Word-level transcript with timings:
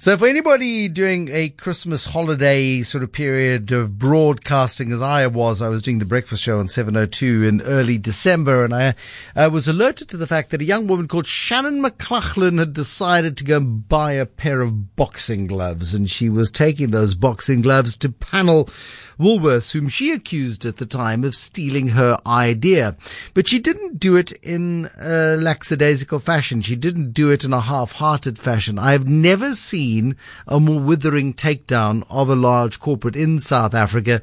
So 0.00 0.16
for 0.16 0.28
anybody 0.28 0.86
doing 0.86 1.28
a 1.32 1.48
Christmas 1.48 2.06
holiday 2.06 2.82
sort 2.82 3.02
of 3.02 3.10
period 3.10 3.72
of 3.72 3.98
broadcasting 3.98 4.92
as 4.92 5.02
I 5.02 5.26
was, 5.26 5.60
I 5.60 5.68
was 5.70 5.82
doing 5.82 5.98
the 5.98 6.04
breakfast 6.04 6.40
show 6.40 6.60
on 6.60 6.68
702 6.68 7.42
in 7.42 7.60
early 7.62 7.98
December 7.98 8.64
and 8.64 8.72
I, 8.72 8.94
I 9.34 9.48
was 9.48 9.66
alerted 9.66 10.08
to 10.10 10.16
the 10.16 10.28
fact 10.28 10.50
that 10.50 10.62
a 10.62 10.64
young 10.64 10.86
woman 10.86 11.08
called 11.08 11.26
Shannon 11.26 11.80
McLaughlin 11.80 12.58
had 12.58 12.74
decided 12.74 13.36
to 13.38 13.44
go 13.44 13.56
and 13.56 13.88
buy 13.88 14.12
a 14.12 14.24
pair 14.24 14.60
of 14.60 14.94
boxing 14.94 15.48
gloves 15.48 15.94
and 15.94 16.08
she 16.08 16.28
was 16.28 16.52
taking 16.52 16.92
those 16.92 17.16
boxing 17.16 17.60
gloves 17.60 17.96
to 17.96 18.08
panel 18.08 18.68
Woolworths, 19.18 19.72
whom 19.72 19.88
she 19.88 20.12
accused 20.12 20.64
at 20.64 20.76
the 20.76 20.86
time 20.86 21.24
of 21.24 21.34
stealing 21.34 21.88
her 21.88 22.18
idea. 22.26 22.96
But 23.34 23.48
she 23.48 23.58
didn't 23.58 23.98
do 23.98 24.16
it 24.16 24.32
in 24.42 24.88
a 25.00 25.36
lackadaisical 25.36 26.20
fashion. 26.20 26.62
She 26.62 26.76
didn't 26.76 27.12
do 27.12 27.30
it 27.30 27.44
in 27.44 27.52
a 27.52 27.60
half-hearted 27.60 28.38
fashion. 28.38 28.78
I've 28.78 29.08
never 29.08 29.54
seen 29.54 30.16
a 30.46 30.60
more 30.60 30.80
withering 30.80 31.34
takedown 31.34 32.04
of 32.08 32.30
a 32.30 32.36
large 32.36 32.80
corporate 32.80 33.16
in 33.16 33.40
South 33.40 33.74
Africa 33.74 34.22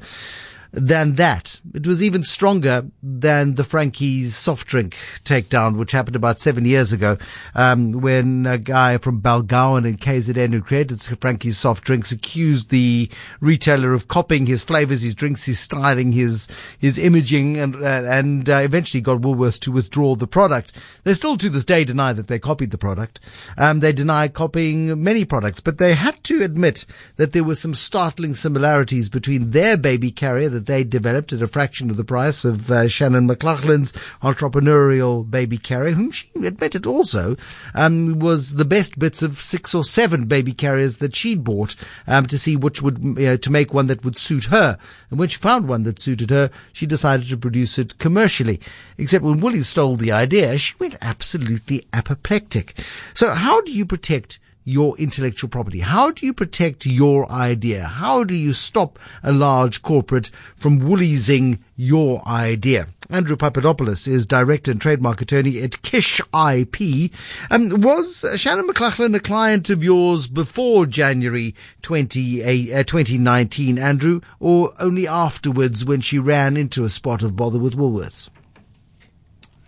than 0.72 1.14
that. 1.14 1.60
It 1.74 1.86
was 1.86 2.02
even 2.02 2.22
stronger 2.22 2.86
than 3.02 3.54
the 3.54 3.64
Frankie's 3.64 4.36
soft 4.36 4.66
drink 4.66 4.96
takedown, 5.24 5.76
which 5.76 5.92
happened 5.92 6.16
about 6.16 6.40
seven 6.40 6.64
years 6.64 6.92
ago, 6.92 7.16
um, 7.54 7.92
when 7.92 8.46
a 8.46 8.58
guy 8.58 8.98
from 8.98 9.20
Balgowan 9.20 9.86
in 9.86 9.96
KZN 9.96 10.52
who 10.52 10.62
created 10.62 11.00
Frankie's 11.20 11.58
soft 11.58 11.84
drinks 11.84 12.12
accused 12.12 12.70
the 12.70 13.10
retailer 13.40 13.94
of 13.94 14.08
copying 14.08 14.46
his 14.46 14.64
flavors, 14.64 15.02
his 15.02 15.14
drinks, 15.14 15.44
his 15.44 15.58
styling, 15.58 16.12
his 16.12 16.48
his 16.78 16.98
imaging, 16.98 17.56
and 17.56 17.76
uh, 17.76 18.02
and 18.06 18.48
uh, 18.48 18.56
eventually 18.56 19.00
got 19.00 19.20
Woolworths 19.20 19.60
to 19.60 19.72
withdraw 19.72 20.14
the 20.14 20.26
product. 20.26 20.72
They 21.04 21.14
still 21.14 21.36
to 21.36 21.48
this 21.48 21.64
day 21.64 21.84
deny 21.84 22.12
that 22.12 22.28
they 22.28 22.38
copied 22.38 22.70
the 22.70 22.78
product. 22.78 23.20
Um, 23.56 23.80
they 23.80 23.92
deny 23.92 24.28
copying 24.28 25.02
many 25.02 25.24
products, 25.24 25.60
but 25.60 25.78
they 25.78 25.94
had 25.94 26.22
to 26.24 26.42
admit 26.42 26.86
that 27.16 27.32
there 27.32 27.44
were 27.44 27.54
some 27.54 27.74
startling 27.74 28.34
similarities 28.34 29.08
between 29.08 29.50
their 29.50 29.76
baby 29.76 30.10
carrier 30.10 30.48
that 30.56 30.64
they 30.64 30.84
developed 30.84 31.34
at 31.34 31.42
a 31.42 31.46
fraction 31.46 31.90
of 31.90 31.98
the 31.98 32.04
price 32.04 32.42
of 32.46 32.70
uh, 32.70 32.88
Shannon 32.88 33.28
McLaughlin's 33.28 33.92
entrepreneurial 34.22 35.30
baby 35.30 35.58
carrier, 35.58 35.92
whom 35.92 36.10
she 36.10 36.30
admitted 36.46 36.86
also 36.86 37.36
um, 37.74 38.18
was 38.18 38.54
the 38.54 38.64
best 38.64 38.98
bits 38.98 39.22
of 39.22 39.36
six 39.36 39.74
or 39.74 39.84
seven 39.84 40.24
baby 40.24 40.54
carriers 40.54 40.96
that 40.98 41.14
she'd 41.14 41.44
bought 41.44 41.76
um, 42.06 42.24
to 42.26 42.38
see 42.38 42.56
which 42.56 42.80
would, 42.80 43.04
you 43.04 43.26
know, 43.26 43.36
to 43.36 43.52
make 43.52 43.74
one 43.74 43.86
that 43.88 44.02
would 44.02 44.16
suit 44.16 44.44
her. 44.44 44.78
And 45.10 45.18
when 45.18 45.28
she 45.28 45.36
found 45.36 45.68
one 45.68 45.82
that 45.82 46.00
suited 46.00 46.30
her, 46.30 46.50
she 46.72 46.86
decided 46.86 47.28
to 47.28 47.36
produce 47.36 47.78
it 47.78 47.98
commercially. 47.98 48.58
Except 48.96 49.22
when 49.22 49.40
Woolies 49.40 49.68
stole 49.68 49.96
the 49.96 50.12
idea, 50.12 50.56
she 50.56 50.74
went 50.78 50.96
absolutely 51.02 51.86
apoplectic. 51.92 52.74
So 53.12 53.34
how 53.34 53.60
do 53.60 53.72
you 53.72 53.84
protect 53.84 54.38
your 54.66 54.98
intellectual 54.98 55.48
property? 55.48 55.78
How 55.78 56.10
do 56.10 56.26
you 56.26 56.34
protect 56.34 56.84
your 56.84 57.30
idea? 57.30 57.84
How 57.84 58.24
do 58.24 58.34
you 58.34 58.52
stop 58.52 58.98
a 59.22 59.32
large 59.32 59.80
corporate 59.80 60.30
from 60.56 60.80
wooliesing 60.80 61.60
your 61.76 62.26
idea? 62.28 62.88
Andrew 63.08 63.36
Papadopoulos 63.36 64.08
is 64.08 64.26
director 64.26 64.72
and 64.72 64.80
trademark 64.80 65.20
attorney 65.20 65.62
at 65.62 65.80
Kisch 65.82 66.20
IP. 66.34 67.12
Um, 67.48 67.80
was 67.80 68.26
Shannon 68.34 68.66
McLaughlin 68.66 69.14
a 69.14 69.20
client 69.20 69.70
of 69.70 69.84
yours 69.84 70.26
before 70.26 70.86
January 70.86 71.54
20, 71.82 72.74
uh, 72.74 72.82
2019, 72.82 73.78
Andrew, 73.78 74.20
or 74.40 74.72
only 74.80 75.06
afterwards 75.06 75.84
when 75.84 76.00
she 76.00 76.18
ran 76.18 76.56
into 76.56 76.82
a 76.82 76.88
spot 76.88 77.22
of 77.22 77.36
bother 77.36 77.60
with 77.60 77.76
Woolworths? 77.76 78.28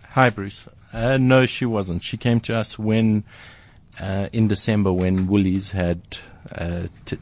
Hi, 0.09 0.29
Bruce. 0.29 0.67
Uh, 0.91 1.17
no, 1.17 1.45
she 1.45 1.65
wasn't. 1.65 2.03
She 2.03 2.17
came 2.17 2.41
to 2.41 2.55
us 2.55 2.77
when 2.77 3.23
uh, 3.99 4.29
in 4.31 4.47
December 4.47 4.91
when 4.91 5.27
Woolies 5.27 5.71
had 5.71 6.01
uh, 6.55 6.87
t- 7.05 7.17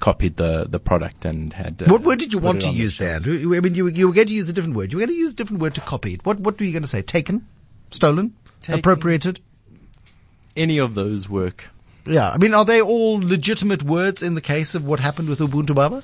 copied 0.00 0.36
the, 0.36 0.66
the 0.68 0.78
product 0.78 1.24
and 1.24 1.52
had. 1.52 1.82
Uh, 1.82 1.86
what 1.86 2.02
word 2.02 2.18
did 2.18 2.32
you 2.32 2.38
want 2.38 2.62
to 2.62 2.70
use 2.70 2.98
there? 2.98 3.16
I 3.16 3.60
mean, 3.60 3.74
you, 3.74 3.86
you 3.88 4.08
were 4.08 4.14
going 4.14 4.28
to 4.28 4.34
use 4.34 4.48
a 4.48 4.52
different 4.52 4.76
word. 4.76 4.92
You 4.92 4.98
were 4.98 5.06
going 5.06 5.16
to 5.16 5.20
use 5.20 5.32
a 5.32 5.36
different 5.36 5.62
word 5.62 5.74
to 5.76 5.80
copy 5.80 6.14
it. 6.14 6.24
What, 6.24 6.40
what 6.40 6.58
were 6.58 6.66
you 6.66 6.72
going 6.72 6.82
to 6.82 6.88
say? 6.88 7.02
Taken? 7.02 7.46
Stolen? 7.90 8.34
Taken, 8.60 8.80
appropriated? 8.80 9.40
Any 10.56 10.78
of 10.78 10.94
those 10.94 11.28
work. 11.28 11.70
Yeah. 12.06 12.30
I 12.30 12.38
mean, 12.38 12.54
are 12.54 12.64
they 12.64 12.80
all 12.80 13.18
legitimate 13.18 13.82
words 13.82 14.22
in 14.22 14.34
the 14.34 14.40
case 14.40 14.74
of 14.74 14.86
what 14.86 15.00
happened 15.00 15.28
with 15.28 15.38
Ubuntu 15.38 15.74
Baba? 15.74 16.02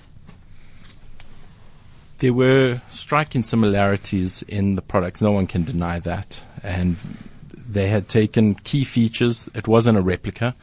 There 2.19 2.33
were 2.35 2.77
striking 2.91 3.43
similarities 3.43 4.43
in 4.43 4.77
the 4.77 4.83
products. 4.83 5.23
No 5.23 5.33
one 5.33 5.47
can 5.47 5.65
deny 5.65 6.01
that. 6.01 6.45
And 6.63 6.97
they 7.73 7.89
had 7.89 8.09
taken 8.09 8.55
key 8.55 8.85
features. 8.85 9.49
It 9.55 9.69
wasn't 9.69 9.99
a 9.99 10.03
replica. 10.03 10.55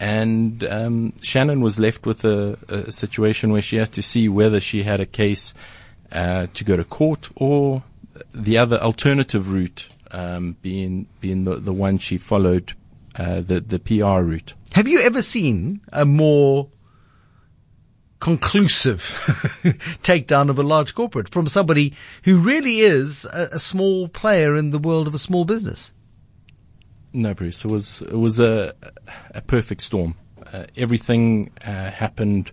And 0.00 0.64
um, 0.64 1.12
Shannon 1.22 1.60
was 1.60 1.80
left 1.80 2.06
with 2.06 2.24
a, 2.24 2.56
a, 2.68 2.92
situation 2.92 3.50
where 3.50 3.62
she 3.62 3.76
had 3.76 3.92
to 3.92 4.02
see 4.02 4.28
whether 4.28 4.60
she 4.60 4.84
had 4.84 5.00
a 5.00 5.06
case 5.06 5.54
uh, 6.12 6.46
to 6.54 6.64
go 6.64 6.76
to 6.76 6.84
court 6.84 7.30
or 7.34 7.82
the 8.32 8.58
other 8.58 8.78
alternative 8.78 9.52
route 9.52 9.88
um, 10.12 10.56
being 10.62 11.06
being 11.20 11.44
the, 11.44 11.56
the 11.56 11.72
one 11.72 11.98
she 11.98 12.16
followed, 12.16 12.72
uh, 13.16 13.40
the 13.40 13.60
the 13.60 13.78
PR 13.78 14.22
route. 14.22 14.54
Have 14.72 14.86
you 14.88 15.00
ever 15.00 15.20
seen 15.20 15.80
a 15.92 16.04
more 16.04 16.68
conclusive 18.20 19.00
takedown 20.02 20.48
of 20.48 20.58
a 20.58 20.62
large 20.62 20.94
corporate 20.94 21.28
from 21.28 21.46
somebody 21.46 21.94
who 22.24 22.38
really 22.38 22.80
is 22.80 23.24
a, 23.32 23.48
a 23.52 23.58
small 23.58 24.08
player 24.08 24.56
in 24.56 24.70
the 24.70 24.78
world 24.78 25.06
of 25.06 25.14
a 25.14 25.18
small 25.18 25.44
business? 25.44 25.92
No, 27.18 27.34
Bruce. 27.34 27.64
It 27.64 27.68
was 27.68 28.00
it 28.02 28.14
was 28.16 28.38
a 28.38 28.74
a 29.34 29.42
perfect 29.42 29.80
storm. 29.80 30.14
Uh, 30.52 30.66
everything 30.76 31.50
uh, 31.66 31.90
happened. 31.90 32.52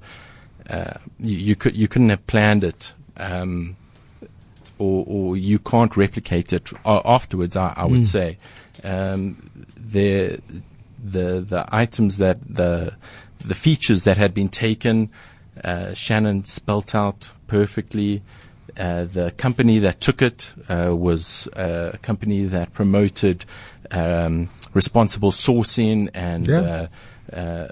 Uh, 0.68 0.96
you, 1.20 1.38
you, 1.38 1.56
could 1.56 1.78
you 1.78 1.88
couldn't 1.88 2.10
have 2.10 2.26
planned 2.26 2.64
it, 2.64 2.94
um, 3.18 3.78
or 4.80 5.06
or 5.08 5.38
you 5.38 5.60
can't 5.60 5.96
replicate 5.96 6.52
it 6.52 6.72
afterwards. 6.84 7.56
I, 7.56 7.76
I 7.78 7.86
would 7.86 8.02
mm. 8.02 8.06
say 8.06 8.40
um, 8.84 9.68
the 9.78 10.40
the 10.98 11.42
the 11.42 11.66
items 11.70 12.18
that 12.18 12.40
the 12.44 12.96
the 13.38 13.54
features 13.54 14.04
that 14.06 14.18
had 14.18 14.34
been 14.34 14.50
taken, 14.50 15.12
uh, 15.64 15.94
Shannon 15.94 16.44
spelt 16.46 16.96
out 16.96 17.30
perfectly. 17.46 18.24
Uh, 18.78 19.06
the 19.06 19.32
company 19.38 19.80
that 19.80 20.02
took 20.02 20.22
it 20.22 20.54
uh, 20.68 20.94
was 20.96 21.48
a 21.54 21.98
company 22.02 22.44
that 22.44 22.74
promoted 22.74 23.46
um, 23.92 24.50
responsible 24.74 25.32
sourcing 25.32 26.10
and 26.14 26.48
yeah. 26.48 26.88
uh, 27.34 27.36
uh, 27.36 27.68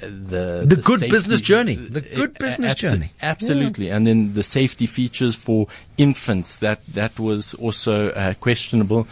the 0.00 0.64
the, 0.66 0.76
the 0.76 0.82
good 0.82 1.00
business 1.00 1.40
journey, 1.40 1.76
the 1.76 2.00
good 2.00 2.36
business 2.38 2.74
journey, 2.74 3.12
absolutely, 3.22 3.86
yeah. 3.88 3.96
and 3.96 4.06
then 4.06 4.34
the 4.34 4.42
safety 4.42 4.86
features 4.86 5.36
for 5.36 5.68
infants 5.96 6.58
that 6.58 6.84
that 6.86 7.20
was 7.20 7.54
also 7.54 8.10
uh, 8.10 8.34
questionable. 8.34 9.06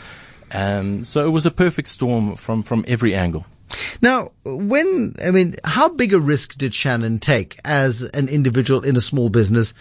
Um, 0.52 1.04
so 1.04 1.24
it 1.24 1.30
was 1.30 1.46
a 1.46 1.50
perfect 1.50 1.88
storm 1.88 2.34
from 2.34 2.62
from 2.62 2.84
every 2.88 3.14
angle. 3.14 3.46
Now, 4.02 4.32
when 4.44 5.14
I 5.22 5.30
mean, 5.30 5.56
how 5.64 5.90
big 5.90 6.12
a 6.12 6.18
risk 6.18 6.56
did 6.56 6.74
Shannon 6.74 7.18
take 7.18 7.58
as 7.64 8.02
an 8.02 8.28
individual 8.28 8.84
in 8.84 8.96
a 8.96 9.00
small 9.00 9.28
business, 9.28 9.74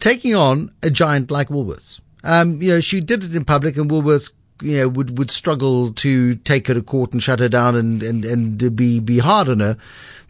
taking 0.00 0.34
on 0.34 0.72
a 0.82 0.90
giant 0.90 1.30
like 1.30 1.48
Woolworths? 1.48 2.00
Um, 2.24 2.60
you 2.60 2.74
know, 2.74 2.80
she 2.80 3.00
did 3.00 3.24
it 3.24 3.34
in 3.34 3.44
public, 3.44 3.76
and 3.76 3.90
Woolworths 3.90 4.32
you 4.62 4.78
know, 4.78 4.88
would, 4.88 5.18
would 5.18 5.30
struggle 5.30 5.92
to 5.92 6.34
take 6.36 6.66
her 6.66 6.74
to 6.74 6.82
court 6.82 7.12
and 7.12 7.22
shut 7.22 7.40
her 7.40 7.48
down 7.48 7.76
and, 7.76 8.02
and, 8.02 8.24
and 8.24 8.76
be, 8.76 9.00
be 9.00 9.18
hard 9.18 9.48
on 9.48 9.60
her. 9.60 9.76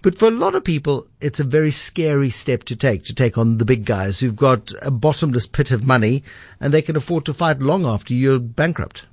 But 0.02 0.16
for 0.16 0.28
a 0.28 0.32
lot 0.32 0.54
of 0.54 0.64
people, 0.64 1.06
it's 1.20 1.40
a 1.40 1.44
very 1.44 1.70
scary 1.70 2.30
step 2.30 2.64
to 2.64 2.76
take, 2.76 3.04
to 3.04 3.14
take 3.14 3.36
on 3.36 3.58
the 3.58 3.64
big 3.64 3.84
guys 3.84 4.20
who've 4.20 4.36
got 4.36 4.72
a 4.82 4.90
bottomless 4.90 5.46
pit 5.46 5.72
of 5.72 5.86
money 5.86 6.22
and 6.60 6.72
they 6.72 6.82
can 6.82 6.96
afford 6.96 7.24
to 7.26 7.34
fight 7.34 7.58
long 7.60 7.84
after 7.84 8.14
you're 8.14 8.38
bankrupt. 8.38 9.04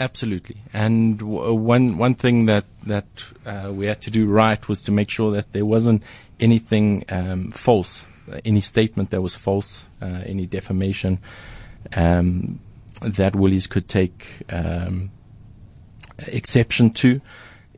Absolutely. 0.00 0.56
And 0.72 1.18
w- 1.20 1.54
one, 1.54 1.98
one 1.98 2.14
thing 2.14 2.46
that, 2.46 2.64
that, 2.86 3.06
uh, 3.46 3.70
we 3.72 3.86
had 3.86 4.00
to 4.02 4.10
do 4.10 4.26
right 4.26 4.66
was 4.68 4.82
to 4.82 4.92
make 4.92 5.10
sure 5.10 5.30
that 5.32 5.52
there 5.52 5.64
wasn't 5.64 6.02
anything, 6.40 7.04
um, 7.10 7.52
false, 7.52 8.04
any 8.44 8.60
statement 8.60 9.10
that 9.10 9.22
was 9.22 9.34
false, 9.34 9.86
uh, 10.00 10.22
any 10.26 10.46
defamation. 10.46 11.18
Um, 11.94 12.60
that 13.02 13.34
Woolies 13.34 13.66
could 13.66 13.88
take 13.88 14.42
um, 14.50 15.10
exception 16.18 16.90
to. 16.90 17.20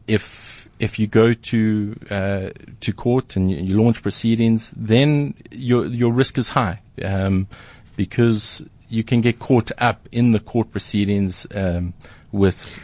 If 0.06 0.68
if 0.78 0.98
you 0.98 1.06
go 1.06 1.32
to 1.32 1.96
uh, 2.10 2.50
to 2.80 2.92
court 2.92 3.36
and 3.36 3.50
you, 3.50 3.56
you, 3.56 3.82
launch 3.82 4.02
proceedings, 4.02 4.72
then 4.76 5.34
your 5.50 5.86
your 5.86 6.12
risk 6.12 6.38
is 6.38 6.50
high 6.50 6.80
um, 7.04 7.48
because 7.96 8.62
you 8.88 9.02
can 9.02 9.20
get 9.20 9.38
caught 9.38 9.72
up 9.78 10.08
in 10.12 10.30
the 10.30 10.40
court 10.40 10.70
proceedings 10.70 11.46
um, 11.54 11.94
with 12.30 12.78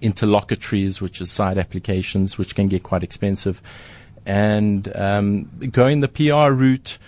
interlocutories, 0.00 1.00
which 1.00 1.20
is 1.20 1.30
side 1.30 1.58
applications, 1.58 2.38
which 2.38 2.54
can 2.54 2.68
get 2.68 2.82
quite 2.82 3.02
expensive, 3.02 3.62
and 4.26 4.94
um, 4.96 5.50
going 5.70 6.00
the 6.00 6.08
PR 6.08 6.52
route 6.52 6.98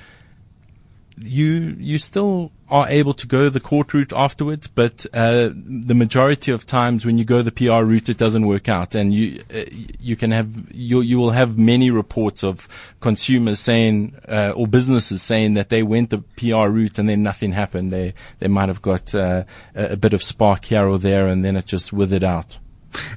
you 1.25 1.77
you 1.79 1.99
still 1.99 2.53
are 2.69 2.89
able 2.89 3.13
to 3.13 3.27
go 3.27 3.49
the 3.49 3.61
court 3.61 3.93
route 3.93 4.13
afterwards, 4.13 4.67
but 4.67 5.05
uh, 5.13 5.51
the 5.53 5.95
majority 5.95 6.51
of 6.51 6.65
times 6.65 7.05
when 7.05 7.19
you 7.19 7.25
go 7.25 7.43
the 7.43 7.53
PR 7.53 7.83
route, 7.85 8.09
it 8.09 8.17
doesn't 8.17 8.47
work 8.47 8.69
out, 8.69 8.95
and 8.95 9.13
you 9.13 9.43
uh, 9.55 9.65
you 10.01 10.17
can 10.17 10.31
have 10.31 10.49
you 10.73 11.01
you 11.01 11.19
will 11.19 11.31
have 11.31 11.59
many 11.59 11.91
reports 11.91 12.43
of 12.43 12.69
consumers 13.01 13.61
saying 13.61 14.15
uh, 14.29 14.53
or 14.57 14.67
businesses 14.67 15.23
saying 15.23 15.55
that 15.55 15.69
they 15.69 15.83
went 15.83 16.11
the 16.11 16.19
PR 16.37 16.69
route 16.69 16.99
and 16.99 17.09
then 17.09 17.23
nothing 17.23 17.53
happened. 17.53 17.93
They 17.93 18.15
they 18.39 18.49
might 18.49 18.69
have 18.69 18.83
got 18.83 19.15
uh, 19.15 19.45
a 19.75 19.97
bit 19.97 20.15
of 20.15 20.23
spark 20.23 20.65
here 20.67 20.87
or 20.87 20.99
there, 20.99 21.27
and 21.27 21.45
then 21.45 21.57
it 21.57 21.67
just 21.67 21.93
withered 21.93 22.25
out. 22.25 22.59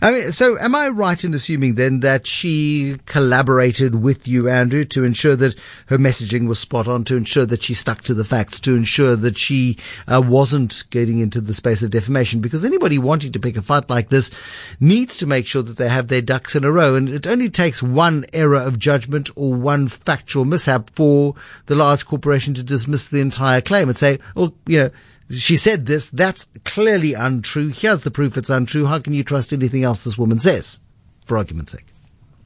I 0.02 0.12
mean, 0.12 0.32
so 0.32 0.58
am 0.60 0.76
I 0.76 0.90
right 0.90 1.22
in 1.24 1.34
assuming 1.34 1.76
then 1.76 2.02
that 2.02 2.28
she 2.28 2.98
collaborated 3.06 3.96
with 3.96 4.28
you, 4.28 4.50
Andrew, 4.50 4.86
to 4.86 5.04
ensure 5.04 5.36
that 5.36 5.56
her 5.88 5.98
messaging 5.98 6.48
was 6.48 6.60
spot 6.60 6.88
on, 6.88 7.04
to 7.06 7.16
ensure 7.16 7.46
that 7.46 7.64
she 7.64 7.74
stuck 7.74 8.02
to 8.04 8.14
the 8.14 8.24
facts, 8.24 8.60
to 8.62 8.76
ensure 8.76 9.16
that 9.16 9.38
she 9.38 9.78
uh, 10.08 10.22
wasn't 10.26 10.86
getting 10.90 11.20
into 11.20 11.42
the 11.42 11.54
space 11.54 11.84
of 11.84 11.92
defamation? 11.92 12.40
Because 12.40 12.66
anybody 12.66 12.98
wanting 12.98 13.32
to 13.34 13.40
pick 13.40 13.58
a 13.58 13.62
fight 13.62 13.90
like 13.90 14.10
this 14.10 14.32
needs 14.80 15.18
to 15.18 15.28
make 15.28 15.46
sure 15.46 15.64
that 15.64 15.78
they 15.78 15.90
have 15.90 16.08
their 16.08 16.22
ducks 16.22 16.56
in 16.56 16.64
a 16.64 16.72
row. 16.72 16.96
And 16.96 17.10
it 17.10 17.28
only 17.28 17.50
takes 17.50 17.84
one 17.84 18.26
error 18.34 18.62
of 18.62 18.80
judgment 18.80 19.30
or 19.36 19.54
one 19.54 19.88
factual 19.88 20.46
mishap 20.46 20.90
for 20.92 21.36
the 21.66 21.76
large 21.76 22.06
corporation 22.06 22.54
to 22.56 22.64
dismiss 22.64 23.08
the 23.08 23.22
entire 23.22 23.62
claim 23.62 23.90
and 23.90 23.98
say, 23.98 24.20
well, 24.36 24.54
you 24.66 24.80
know, 24.80 24.90
she 25.30 25.58
said 25.58 25.86
this. 25.86 26.10
That's 26.10 26.48
clearly 26.64 27.14
untrue. 27.14 27.70
Here's 27.70 28.04
the 28.04 28.12
proof 28.12 28.38
it's 28.38 28.50
untrue. 28.50 28.86
How 28.86 29.00
can 29.00 29.14
you 29.14 29.24
trust 29.24 29.54
anything 29.54 29.84
else 29.84 30.04
this 30.04 30.18
woman 30.18 30.40
says? 30.40 30.80
For 31.26 31.38
argument's 31.38 31.72
sake. 31.72 31.88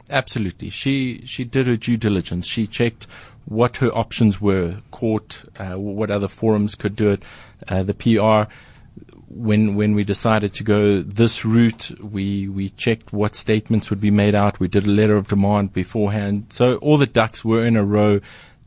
Absolutely. 0.10 0.70
She, 0.70 1.26
she 1.26 1.44
did 1.44 1.68
her 1.68 1.76
due 1.76 1.98
diligence. 1.98 2.48
She 2.48 2.66
checked 2.66 3.06
what 3.46 3.78
her 3.78 3.90
options 3.90 4.40
were, 4.40 4.78
court, 4.92 5.44
uh, 5.58 5.78
what 5.78 6.12
other 6.12 6.28
forums 6.28 6.76
could 6.76 6.96
do 6.96 7.12
it, 7.12 7.24
uh, 7.68 7.84
the 7.84 7.94
PR. 7.94 8.52
When, 9.28 9.76
when 9.76 9.94
we 9.94 10.04
decided 10.04 10.54
to 10.56 10.64
go 10.64 11.02
this 11.02 11.46
route, 11.46 11.92
we, 12.02 12.48
we 12.48 12.70
checked 12.70 13.14
what 13.14 13.36
statements 13.36 13.90
would 13.90 14.02
be 14.02 14.10
made 14.10 14.34
out. 14.34 14.60
We 14.60 14.68
did 14.68 14.86
a 14.86 14.92
letter 14.92 15.18
of 15.18 15.28
demand 15.28 15.74
beforehand. 15.74 16.48
So 16.50 16.78
all 16.78 16.98
the 16.98 17.06
ducks 17.06 17.46
were 17.46 17.64
in 17.64 17.76
a 17.76 17.84
row. 17.84 18.22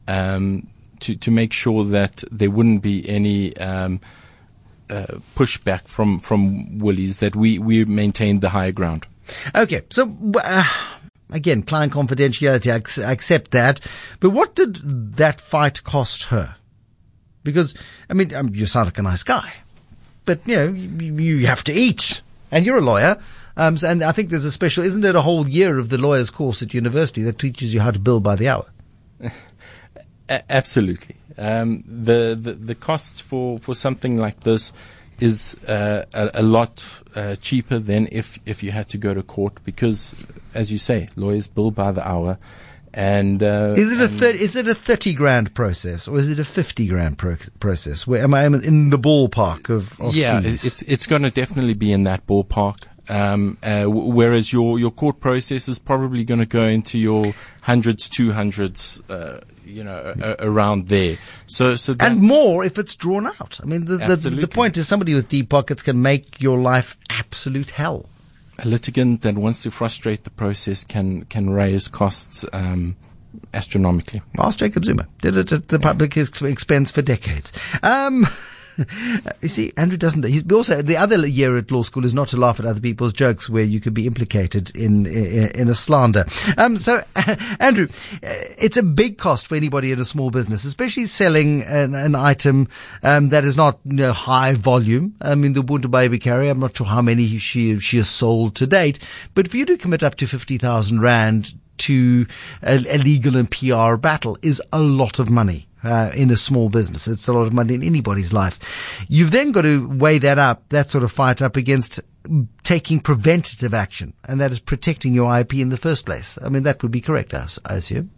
Um, 0.06 0.68
to, 1.02 1.16
to 1.16 1.30
make 1.30 1.52
sure 1.52 1.84
that 1.84 2.24
there 2.30 2.50
wouldn't 2.50 2.82
be 2.82 3.08
any 3.08 3.56
um, 3.58 4.00
uh, 4.90 5.06
pushback 5.36 5.82
from, 5.82 6.20
from 6.20 6.78
Woolies, 6.78 7.20
that 7.20 7.36
we, 7.36 7.58
we 7.58 7.84
maintained 7.84 8.40
the 8.40 8.50
higher 8.50 8.72
ground. 8.72 9.06
Okay, 9.54 9.82
so 9.90 10.16
uh, 10.42 10.64
again, 11.30 11.62
client 11.62 11.92
confidentiality, 11.92 12.70
I 12.70 13.10
accept 13.12 13.50
that. 13.52 13.80
But 14.20 14.30
what 14.30 14.54
did 14.54 14.76
that 15.16 15.40
fight 15.40 15.82
cost 15.84 16.24
her? 16.24 16.56
Because, 17.44 17.74
I 18.08 18.14
mean, 18.14 18.34
um, 18.34 18.50
you 18.54 18.66
sound 18.66 18.86
like 18.86 18.98
a 18.98 19.02
nice 19.02 19.24
guy, 19.24 19.52
but, 20.24 20.46
you 20.46 20.56
know, 20.56 20.68
you, 20.68 21.14
you 21.14 21.46
have 21.46 21.64
to 21.64 21.72
eat. 21.72 22.20
And 22.50 22.66
you're 22.66 22.78
a 22.78 22.82
lawyer. 22.82 23.20
Um, 23.56 23.76
and 23.84 24.02
I 24.02 24.12
think 24.12 24.28
there's 24.30 24.44
a 24.44 24.52
special, 24.52 24.84
isn't 24.84 25.04
it 25.04 25.14
a 25.14 25.22
whole 25.22 25.48
year 25.48 25.78
of 25.78 25.88
the 25.88 25.98
lawyer's 25.98 26.30
course 26.30 26.62
at 26.62 26.74
university 26.74 27.22
that 27.22 27.38
teaches 27.38 27.74
you 27.74 27.80
how 27.80 27.90
to 27.90 27.98
bill 27.98 28.20
by 28.20 28.36
the 28.36 28.48
hour? 28.48 28.66
A- 30.32 30.52
absolutely. 30.52 31.16
Um, 31.38 31.84
the, 31.86 32.38
the, 32.40 32.52
the 32.52 32.74
costs 32.74 33.20
for 33.20 33.58
for 33.58 33.74
something 33.74 34.16
like 34.18 34.40
this 34.40 34.72
is 35.20 35.56
uh, 35.68 36.04
a, 36.12 36.30
a, 36.34 36.42
lot 36.42 36.84
uh, 37.14 37.36
cheaper 37.36 37.78
than 37.78 38.08
if 38.10 38.38
if 38.44 38.62
you 38.62 38.70
had 38.70 38.88
to 38.88 38.98
go 38.98 39.14
to 39.14 39.22
court 39.22 39.54
because, 39.64 40.14
as 40.54 40.72
you 40.72 40.78
say, 40.78 41.08
lawyers 41.16 41.46
bill 41.46 41.70
by 41.70 41.92
the 41.92 42.06
hour. 42.06 42.38
And 42.94 43.42
uh, 43.42 43.74
is 43.78 43.92
it 43.92 44.02
a 44.02 44.08
thir- 44.08 44.36
is 44.36 44.54
it 44.56 44.68
a 44.68 44.74
thirty 44.74 45.14
grand 45.14 45.54
process 45.54 46.06
or 46.08 46.18
is 46.18 46.28
it 46.28 46.38
a 46.38 46.44
fifty 46.44 46.86
grand 46.86 47.18
pro- 47.18 47.36
process? 47.60 48.06
Where 48.06 48.22
am 48.22 48.34
I 48.34 48.44
in 48.44 48.90
the 48.90 48.98
ballpark 48.98 49.70
of, 49.70 49.98
of 50.00 50.14
yeah? 50.14 50.40
Fees? 50.40 50.64
It's 50.64 50.82
it's 50.82 51.06
going 51.06 51.22
to 51.22 51.30
definitely 51.30 51.74
be 51.74 51.92
in 51.92 52.04
that 52.04 52.26
ballpark. 52.26 52.84
Um, 53.08 53.58
uh, 53.62 53.82
w- 53.82 54.12
whereas 54.12 54.52
your 54.52 54.78
your 54.78 54.90
court 54.90 55.20
process 55.20 55.68
is 55.68 55.78
probably 55.78 56.24
going 56.24 56.40
to 56.40 56.46
go 56.46 56.64
into 56.64 56.98
your 56.98 57.34
hundreds, 57.62 58.10
two 58.10 58.32
hundreds, 58.32 59.00
uh, 59.08 59.40
you 59.64 59.84
know, 59.84 60.14
a, 60.20 60.30
a, 60.30 60.50
around 60.50 60.88
there. 60.88 61.18
So, 61.46 61.76
so 61.76 61.94
and 62.00 62.20
more 62.20 62.64
if 62.64 62.78
it's 62.78 62.96
drawn 62.96 63.26
out. 63.26 63.60
I 63.62 63.66
mean, 63.66 63.84
the, 63.84 63.96
the, 63.96 64.30
the 64.30 64.48
point 64.48 64.76
is 64.76 64.88
somebody 64.88 65.14
with 65.14 65.28
deep 65.28 65.48
pockets 65.48 65.82
can 65.82 66.00
make 66.02 66.40
your 66.40 66.58
life 66.58 66.96
absolute 67.10 67.70
hell. 67.70 68.06
A 68.58 68.68
litigant 68.68 69.22
that 69.22 69.36
wants 69.36 69.62
to 69.62 69.70
frustrate 69.70 70.24
the 70.24 70.30
process 70.30 70.84
can 70.84 71.24
can 71.24 71.50
raise 71.50 71.88
costs. 71.88 72.44
Um, 72.52 72.96
astronomically. 73.54 74.22
Ask 74.38 74.58
Jacob 74.58 74.84
Zuma. 74.84 75.08
Did 75.20 75.36
it 75.36 75.52
at 75.52 75.68
the 75.68 75.78
public 75.78 76.16
expense 76.16 76.90
for 76.90 77.02
decades. 77.02 77.52
Um, 77.82 78.26
you 79.40 79.48
see, 79.48 79.72
Andrew 79.76 79.96
doesn't. 79.96 80.22
He's 80.24 80.50
also 80.50 80.82
the 80.82 80.96
other 80.96 81.26
year 81.26 81.56
at 81.58 81.70
law 81.70 81.82
school 81.82 82.04
is 82.04 82.14
not 82.14 82.28
to 82.28 82.36
laugh 82.36 82.60
at 82.60 82.66
other 82.66 82.80
people's 82.80 83.12
jokes 83.12 83.48
where 83.48 83.64
you 83.64 83.80
could 83.80 83.94
be 83.94 84.06
implicated 84.06 84.74
in 84.74 85.06
in, 85.06 85.50
in 85.50 85.68
a 85.68 85.74
slander. 85.74 86.24
Um, 86.56 86.76
so, 86.76 87.02
Andrew, 87.60 87.88
it's 88.22 88.76
a 88.76 88.82
big 88.82 89.18
cost 89.18 89.46
for 89.46 89.54
anybody 89.54 89.92
in 89.92 90.00
a 90.00 90.04
small 90.04 90.30
business, 90.30 90.64
especially 90.64 91.06
selling 91.06 91.62
an, 91.62 91.94
an 91.94 92.14
item 92.14 92.68
um, 93.02 93.28
that 93.30 93.44
is 93.44 93.56
not 93.56 93.78
you 93.84 93.96
know, 93.96 94.12
high 94.12 94.54
volume. 94.54 95.14
I 95.20 95.34
mean, 95.34 95.52
the 95.52 95.62
Ubuntu 95.62 95.90
baby 95.90 96.18
carrier. 96.18 96.50
I'm 96.50 96.60
not 96.60 96.76
sure 96.76 96.86
how 96.86 97.02
many 97.02 97.38
she 97.38 97.78
she 97.78 97.98
has 97.98 98.08
sold 98.08 98.54
to 98.56 98.66
date, 98.66 98.98
but 99.34 99.48
for 99.48 99.56
you 99.56 99.66
to 99.66 99.76
commit 99.76 100.02
up 100.02 100.16
to 100.16 100.26
fifty 100.26 100.58
thousand 100.58 101.00
rand 101.00 101.54
to 101.78 102.26
a, 102.62 102.76
a 102.76 102.98
legal 102.98 103.36
and 103.36 103.50
PR 103.50 103.96
battle 103.96 104.38
is 104.42 104.62
a 104.72 104.78
lot 104.78 105.18
of 105.18 105.30
money 105.30 105.66
uh, 105.84 106.10
in 106.14 106.30
a 106.30 106.36
small 106.36 106.68
business. 106.68 107.08
It's 107.08 107.28
a 107.28 107.32
lot 107.32 107.46
of 107.46 107.52
money 107.52 107.74
in 107.74 107.82
anybody's 107.82 108.32
life. 108.32 108.58
You've 109.08 109.30
then 109.30 109.52
got 109.52 109.62
to 109.62 109.88
weigh 109.88 110.18
that 110.18 110.38
up, 110.38 110.68
that 110.70 110.90
sort 110.90 111.04
of 111.04 111.12
fight 111.12 111.42
up 111.42 111.56
against 111.56 112.00
taking 112.62 113.00
preventative 113.00 113.74
action, 113.74 114.14
and 114.24 114.40
that 114.40 114.52
is 114.52 114.60
protecting 114.60 115.14
your 115.14 115.36
IP 115.38 115.54
in 115.54 115.70
the 115.70 115.76
first 115.76 116.06
place. 116.06 116.38
I 116.42 116.48
mean, 116.48 116.62
that 116.62 116.82
would 116.82 116.92
be 116.92 117.00
correct, 117.00 117.34
I, 117.34 117.46
I 117.66 117.74
assume. 117.74 118.10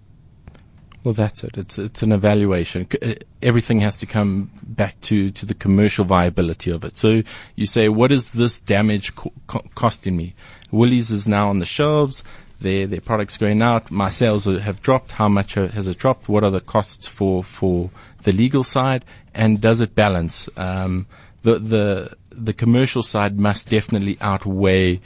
Well, 1.04 1.12
that's 1.12 1.44
it. 1.44 1.58
It's 1.58 1.78
it's 1.78 2.02
an 2.02 2.12
evaluation. 2.12 2.86
Uh, 3.02 3.12
everything 3.42 3.80
has 3.80 3.98
to 3.98 4.06
come 4.06 4.50
back 4.62 4.98
to, 5.02 5.30
to 5.32 5.44
the 5.44 5.52
commercial 5.52 6.06
viability 6.06 6.70
of 6.70 6.82
it. 6.82 6.96
So 6.96 7.22
you 7.56 7.66
say, 7.66 7.90
what 7.90 8.10
is 8.10 8.32
this 8.32 8.58
damage 8.58 9.14
co- 9.14 9.32
co- 9.46 9.66
costing 9.74 10.16
me? 10.16 10.34
Woolies 10.70 11.10
is 11.10 11.28
now 11.28 11.50
on 11.50 11.58
the 11.58 11.66
shelves 11.66 12.24
their 12.60 12.86
their 12.86 13.00
products 13.00 13.36
going 13.36 13.62
out. 13.62 13.90
My 13.90 14.10
sales 14.10 14.44
have 14.44 14.82
dropped. 14.82 15.12
How 15.12 15.28
much 15.28 15.54
has 15.54 15.88
it 15.88 15.98
dropped? 15.98 16.28
What 16.28 16.44
are 16.44 16.50
the 16.50 16.60
costs 16.60 17.06
for 17.08 17.44
for 17.44 17.90
the 18.22 18.32
legal 18.32 18.64
side? 18.64 19.04
And 19.34 19.60
does 19.60 19.80
it 19.80 19.94
balance? 19.94 20.48
Um, 20.56 21.06
the 21.42 21.58
the 21.58 22.16
the 22.30 22.52
commercial 22.52 23.02
side 23.02 23.38
must 23.38 23.68
definitely 23.68 24.16
outweigh 24.20 25.00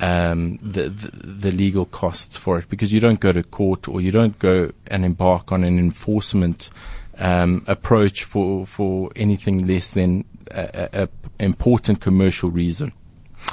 um, 0.00 0.58
the, 0.58 0.88
the, 0.88 1.10
the 1.10 1.52
legal 1.52 1.84
costs 1.86 2.36
for 2.36 2.58
it 2.58 2.68
because 2.68 2.92
you 2.92 3.00
don't 3.00 3.20
go 3.20 3.32
to 3.32 3.42
court 3.42 3.88
or 3.88 4.00
you 4.00 4.12
don't 4.12 4.38
go 4.38 4.70
and 4.86 5.04
embark 5.04 5.50
on 5.50 5.64
an 5.64 5.78
enforcement 5.78 6.70
um, 7.18 7.64
approach 7.66 8.24
for 8.24 8.64
for 8.66 9.10
anything 9.16 9.66
less 9.66 9.92
than 9.92 10.24
a, 10.52 10.88
a, 10.92 11.02
a 11.02 11.08
important 11.44 12.00
commercial 12.00 12.50
reason. 12.50 12.92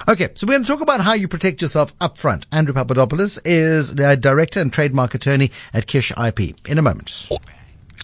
Okay, 0.07 0.29
so 0.35 0.45
we're 0.45 0.53
going 0.53 0.63
to 0.63 0.67
talk 0.67 0.81
about 0.81 1.01
how 1.01 1.13
you 1.13 1.27
protect 1.27 1.63
yourself 1.63 1.93
up 1.99 2.17
front. 2.17 2.45
Andrew 2.51 2.73
Papadopoulos 2.73 3.39
is 3.43 3.95
the 3.95 4.15
director 4.15 4.61
and 4.61 4.71
trademark 4.71 5.15
attorney 5.15 5.51
at 5.73 5.87
Kisch 5.87 6.11
IP. 6.11 6.55
In 6.69 6.77
a 6.77 6.83
moment. 6.83 7.27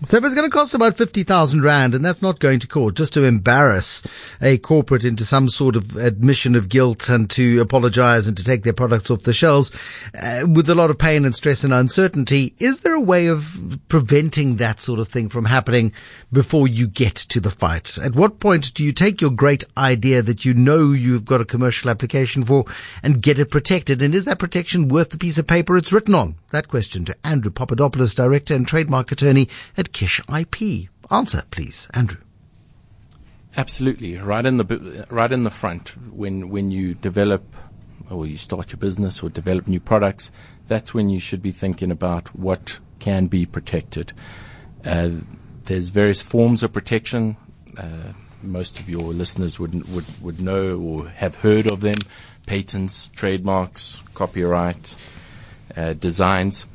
So 0.03 0.17
if 0.17 0.25
it's 0.25 0.33
going 0.33 0.49
to 0.49 0.55
cost 0.55 0.73
about 0.73 0.97
50,000 0.97 1.61
Rand, 1.61 1.93
and 1.93 2.03
that's 2.03 2.23
not 2.23 2.39
going 2.39 2.57
to 2.61 2.67
court, 2.67 2.95
just 2.95 3.13
to 3.13 3.23
embarrass 3.23 4.01
a 4.41 4.57
corporate 4.57 5.05
into 5.05 5.23
some 5.23 5.47
sort 5.47 5.75
of 5.75 5.95
admission 5.95 6.55
of 6.55 6.69
guilt 6.69 7.07
and 7.07 7.29
to 7.29 7.59
apologize 7.59 8.27
and 8.27 8.35
to 8.35 8.43
take 8.43 8.63
their 8.63 8.73
products 8.73 9.11
off 9.11 9.21
the 9.21 9.31
shelves, 9.31 9.71
uh, 10.19 10.47
with 10.51 10.67
a 10.71 10.73
lot 10.73 10.89
of 10.89 10.97
pain 10.97 11.23
and 11.23 11.35
stress 11.35 11.63
and 11.63 11.71
uncertainty, 11.71 12.55
is 12.57 12.79
there 12.79 12.95
a 12.95 12.99
way 12.99 13.27
of 13.27 13.79
preventing 13.89 14.55
that 14.55 14.81
sort 14.81 14.99
of 14.99 15.07
thing 15.07 15.29
from 15.29 15.45
happening 15.45 15.93
before 16.33 16.67
you 16.67 16.87
get 16.87 17.13
to 17.15 17.39
the 17.39 17.51
fight? 17.51 17.99
At 17.99 18.15
what 18.15 18.39
point 18.39 18.73
do 18.73 18.83
you 18.83 18.93
take 18.93 19.21
your 19.21 19.29
great 19.29 19.65
idea 19.77 20.23
that 20.23 20.45
you 20.45 20.55
know 20.55 20.93
you've 20.93 21.25
got 21.25 21.41
a 21.41 21.45
commercial 21.45 21.91
application 21.91 22.43
for 22.43 22.65
and 23.03 23.21
get 23.21 23.37
it 23.37 23.51
protected? 23.51 24.01
And 24.01 24.15
is 24.15 24.25
that 24.25 24.39
protection 24.39 24.87
worth 24.87 25.11
the 25.11 25.19
piece 25.19 25.37
of 25.37 25.45
paper 25.45 25.77
it's 25.77 25.93
written 25.93 26.15
on? 26.15 26.37
That 26.49 26.67
question 26.67 27.05
to 27.05 27.15
Andrew 27.23 27.51
Papadopoulos, 27.51 28.15
director 28.15 28.55
and 28.55 28.67
trademark 28.67 29.11
attorney 29.11 29.47
Kisch 29.91 30.21
IP? 30.29 30.89
Answer, 31.09 31.43
please, 31.51 31.87
Andrew. 31.93 32.21
Absolutely, 33.57 34.17
right 34.17 34.45
in 34.45 34.57
the 34.57 35.05
right 35.09 35.31
in 35.31 35.43
the 35.43 35.49
front 35.49 35.89
when 36.13 36.49
when 36.49 36.71
you 36.71 36.93
develop 36.93 37.43
or 38.09 38.25
you 38.25 38.37
start 38.37 38.71
your 38.71 38.77
business 38.77 39.21
or 39.21 39.29
develop 39.29 39.67
new 39.67 39.79
products, 39.79 40.31
that's 40.67 40.93
when 40.93 41.09
you 41.09 41.19
should 41.19 41.41
be 41.41 41.51
thinking 41.51 41.91
about 41.91 42.33
what 42.33 42.79
can 42.99 43.27
be 43.27 43.45
protected. 43.45 44.13
Uh, 44.85 45.09
there's 45.65 45.89
various 45.89 46.21
forms 46.21 46.63
of 46.63 46.71
protection. 46.71 47.35
Uh, 47.77 48.13
most 48.41 48.79
of 48.79 48.89
your 48.89 49.13
listeners 49.13 49.59
would 49.59 49.73
would 49.93 50.05
would 50.21 50.39
know 50.39 50.77
or 50.77 51.09
have 51.09 51.35
heard 51.35 51.69
of 51.69 51.81
them: 51.81 51.95
patents, 52.45 53.07
trademarks, 53.07 54.01
copyright, 54.13 54.95
uh, 55.75 55.91
designs 55.93 56.67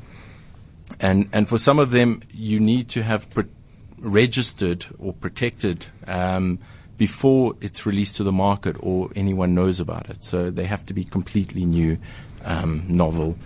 and 0.99 1.29
and 1.33 1.47
for 1.47 1.57
some 1.57 1.79
of 1.79 1.91
them 1.91 2.21
you 2.31 2.59
need 2.59 2.89
to 2.89 3.03
have 3.03 3.27
registered 3.99 4.85
or 4.99 5.13
protected 5.13 5.87
um, 6.07 6.59
before 6.97 7.55
it's 7.61 7.85
released 7.85 8.15
to 8.17 8.23
the 8.23 8.31
market 8.31 8.75
or 8.79 9.09
anyone 9.15 9.53
knows 9.53 9.79
about 9.79 10.09
it. 10.09 10.23
So 10.23 10.49
they 10.49 10.65
have 10.65 10.83
to 10.85 10.93
be 10.93 11.03
completely 11.03 11.65
new, 11.65 11.99
um, 12.43 12.85
novel, 12.87 13.37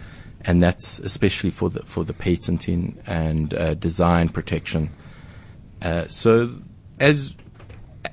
and 0.46 0.64
that's 0.64 1.00
especially 1.00 1.52
for 1.52 1.70
the 1.70 1.84
for 1.84 2.04
the 2.04 2.14
patenting 2.14 2.98
and 3.06 3.54
uh, 3.54 3.74
design 3.76 4.30
protection. 4.30 4.90
Uh, 5.82 6.08
so 6.08 6.54
as 7.00 7.36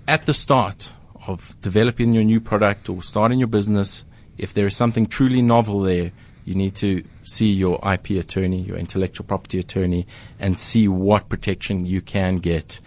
at 0.06 0.26
the 0.26 0.34
start 0.34 0.94
of 1.26 1.54
developing 1.60 2.14
your 2.14 2.24
new 2.24 2.40
product 2.40 2.88
or 2.88 3.02
starting 3.02 3.38
your 3.38 3.48
business, 3.48 4.04
if 4.38 4.54
there 4.54 4.66
is 4.66 4.76
something 4.76 5.06
truly 5.06 5.42
novel 5.42 5.80
there, 5.80 6.12
you 6.48 6.54
need 6.54 6.74
to 6.76 7.02
see 7.24 7.52
your 7.52 7.78
IP 7.94 8.10
attorney, 8.24 8.60
your 8.62 8.78
intellectual 8.78 9.26
property 9.26 9.58
attorney, 9.58 10.06
and 10.40 10.58
see 10.58 10.88
what 10.88 11.28
protection 11.28 11.84
you 11.86 12.00
can 12.00 12.38
get 12.38 12.80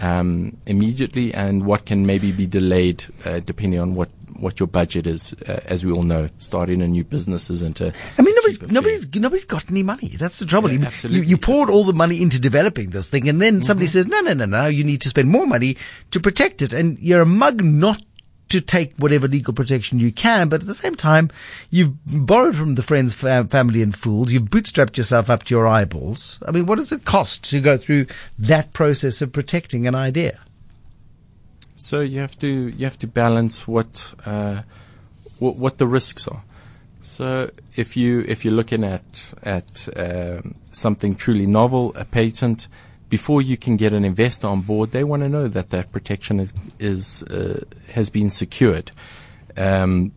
um, 0.00 0.56
immediately 0.66 1.34
and 1.34 1.66
what 1.66 1.84
can 1.86 2.06
maybe 2.06 2.32
be 2.32 2.46
delayed 2.46 3.04
uh, 3.26 3.40
depending 3.40 3.80
on 3.80 3.94
what 3.94 4.08
what 4.38 4.58
your 4.58 4.66
budget 4.68 5.06
is. 5.06 5.34
Uh, 5.46 5.60
as 5.66 5.84
we 5.84 5.92
all 5.92 6.02
know, 6.02 6.30
starting 6.38 6.80
a 6.80 6.88
new 6.88 7.04
business 7.04 7.50
isn't 7.50 7.78
a. 7.82 7.92
I 8.16 8.22
mean, 8.22 8.34
nobody's 8.36 8.62
nobody's 8.72 9.14
nobody's 9.16 9.44
got 9.44 9.70
any 9.70 9.82
money. 9.82 10.16
That's 10.18 10.38
the 10.38 10.46
trouble. 10.46 10.70
Yeah, 10.70 10.78
you, 10.78 10.86
absolutely. 10.86 11.20
You, 11.20 11.26
you, 11.30 11.36
poured 11.36 11.68
all 11.68 11.84
the 11.84 11.92
money 11.92 12.22
into 12.22 12.40
developing 12.40 12.90
this 12.90 13.10
thing, 13.10 13.28
and 13.28 13.40
then 13.42 13.54
Mm-hmm. 13.56 13.64
somebody 13.64 13.86
says, 13.88 14.06
"No, 14.06 14.20
no, 14.20 14.32
no, 14.32 14.46
no. 14.46 14.66
You 14.66 14.84
need 14.84 15.02
to 15.02 15.10
spend 15.10 15.28
more 15.28 15.46
money 15.46 15.76
to 16.12 16.20
protect 16.20 16.62
it." 16.62 16.72
And 16.72 16.98
you're 17.00 17.20
a 17.20 17.26
mug 17.26 17.62
not 17.62 18.00
to 18.50 18.60
take 18.60 18.94
whatever 18.96 19.26
legal 19.26 19.54
protection 19.54 19.98
you 19.98 20.12
can, 20.12 20.48
but 20.48 20.60
at 20.60 20.66
the 20.66 20.74
same 20.74 20.94
time, 20.94 21.30
you've 21.70 21.94
borrowed 22.06 22.56
from 22.56 22.74
the 22.74 22.82
friends, 22.82 23.14
fam- 23.14 23.48
family, 23.48 23.82
and 23.82 23.96
fools. 23.96 24.32
You've 24.32 24.44
bootstrapped 24.44 24.96
yourself 24.96 25.30
up 25.30 25.44
to 25.44 25.54
your 25.54 25.66
eyeballs. 25.66 26.38
I 26.46 26.50
mean, 26.50 26.66
what 26.66 26.76
does 26.76 26.92
it 26.92 27.04
cost 27.04 27.48
to 27.50 27.60
go 27.60 27.76
through 27.76 28.06
that 28.38 28.72
process 28.72 29.22
of 29.22 29.32
protecting 29.32 29.86
an 29.86 29.94
idea? 29.94 30.40
So 31.76 32.00
you 32.00 32.20
have 32.20 32.38
to 32.40 32.48
you 32.48 32.84
have 32.84 32.98
to 32.98 33.06
balance 33.06 33.66
what 33.66 34.14
uh, 34.26 34.62
what, 35.38 35.56
what 35.56 35.78
the 35.78 35.86
risks 35.86 36.28
are. 36.28 36.42
So 37.00 37.50
if 37.74 37.96
you 37.96 38.24
if 38.28 38.44
you're 38.44 38.54
looking 38.54 38.84
at 38.84 39.32
at 39.42 39.88
um, 39.96 40.56
something 40.72 41.16
truly 41.16 41.46
novel, 41.46 41.92
a 41.96 42.04
patent, 42.04 42.68
before 43.10 43.42
you 43.42 43.58
can 43.58 43.76
get 43.76 43.92
an 43.92 44.04
investor 44.06 44.46
on 44.46 44.62
board, 44.62 44.92
they 44.92 45.04
want 45.04 45.22
to 45.22 45.28
know 45.28 45.46
that 45.48 45.68
that 45.70 45.92
protection 45.92 46.40
is 46.40 46.54
is 46.78 47.22
uh, 47.24 47.60
has 47.92 48.08
been 48.08 48.30
secured. 48.30 48.90
Um, 49.58 50.12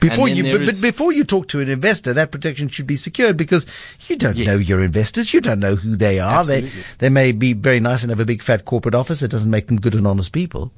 Before 0.00 0.28
you, 0.28 0.42
but, 0.42 0.66
but 0.66 0.82
before 0.82 1.12
you 1.12 1.24
talk 1.24 1.48
to 1.48 1.60
an 1.60 1.70
investor, 1.70 2.12
that 2.12 2.30
protection 2.30 2.68
should 2.68 2.86
be 2.86 2.96
secured 2.96 3.36
because 3.38 3.64
you 4.08 4.16
don't 4.16 4.36
Yes. 4.36 4.46
know 4.46 4.54
your 4.56 4.82
investors. 4.84 5.32
You 5.32 5.40
don't 5.40 5.58
know 5.60 5.76
who 5.76 5.96
they 5.96 6.18
are. 6.18 6.44
They, 6.44 6.64
Absolutely. 6.64 6.82
they 6.98 7.08
may 7.08 7.32
be 7.32 7.54
very 7.54 7.80
nice 7.80 8.02
and 8.02 8.10
have 8.10 8.20
a 8.20 8.26
big 8.26 8.42
fat 8.42 8.66
corporate 8.66 8.94
office. 8.94 9.22
It 9.22 9.30
doesn't 9.30 9.50
make 9.50 9.68
them 9.68 9.80
good 9.80 9.94
and 9.94 10.06
honest 10.06 10.32
people. 10.34 10.70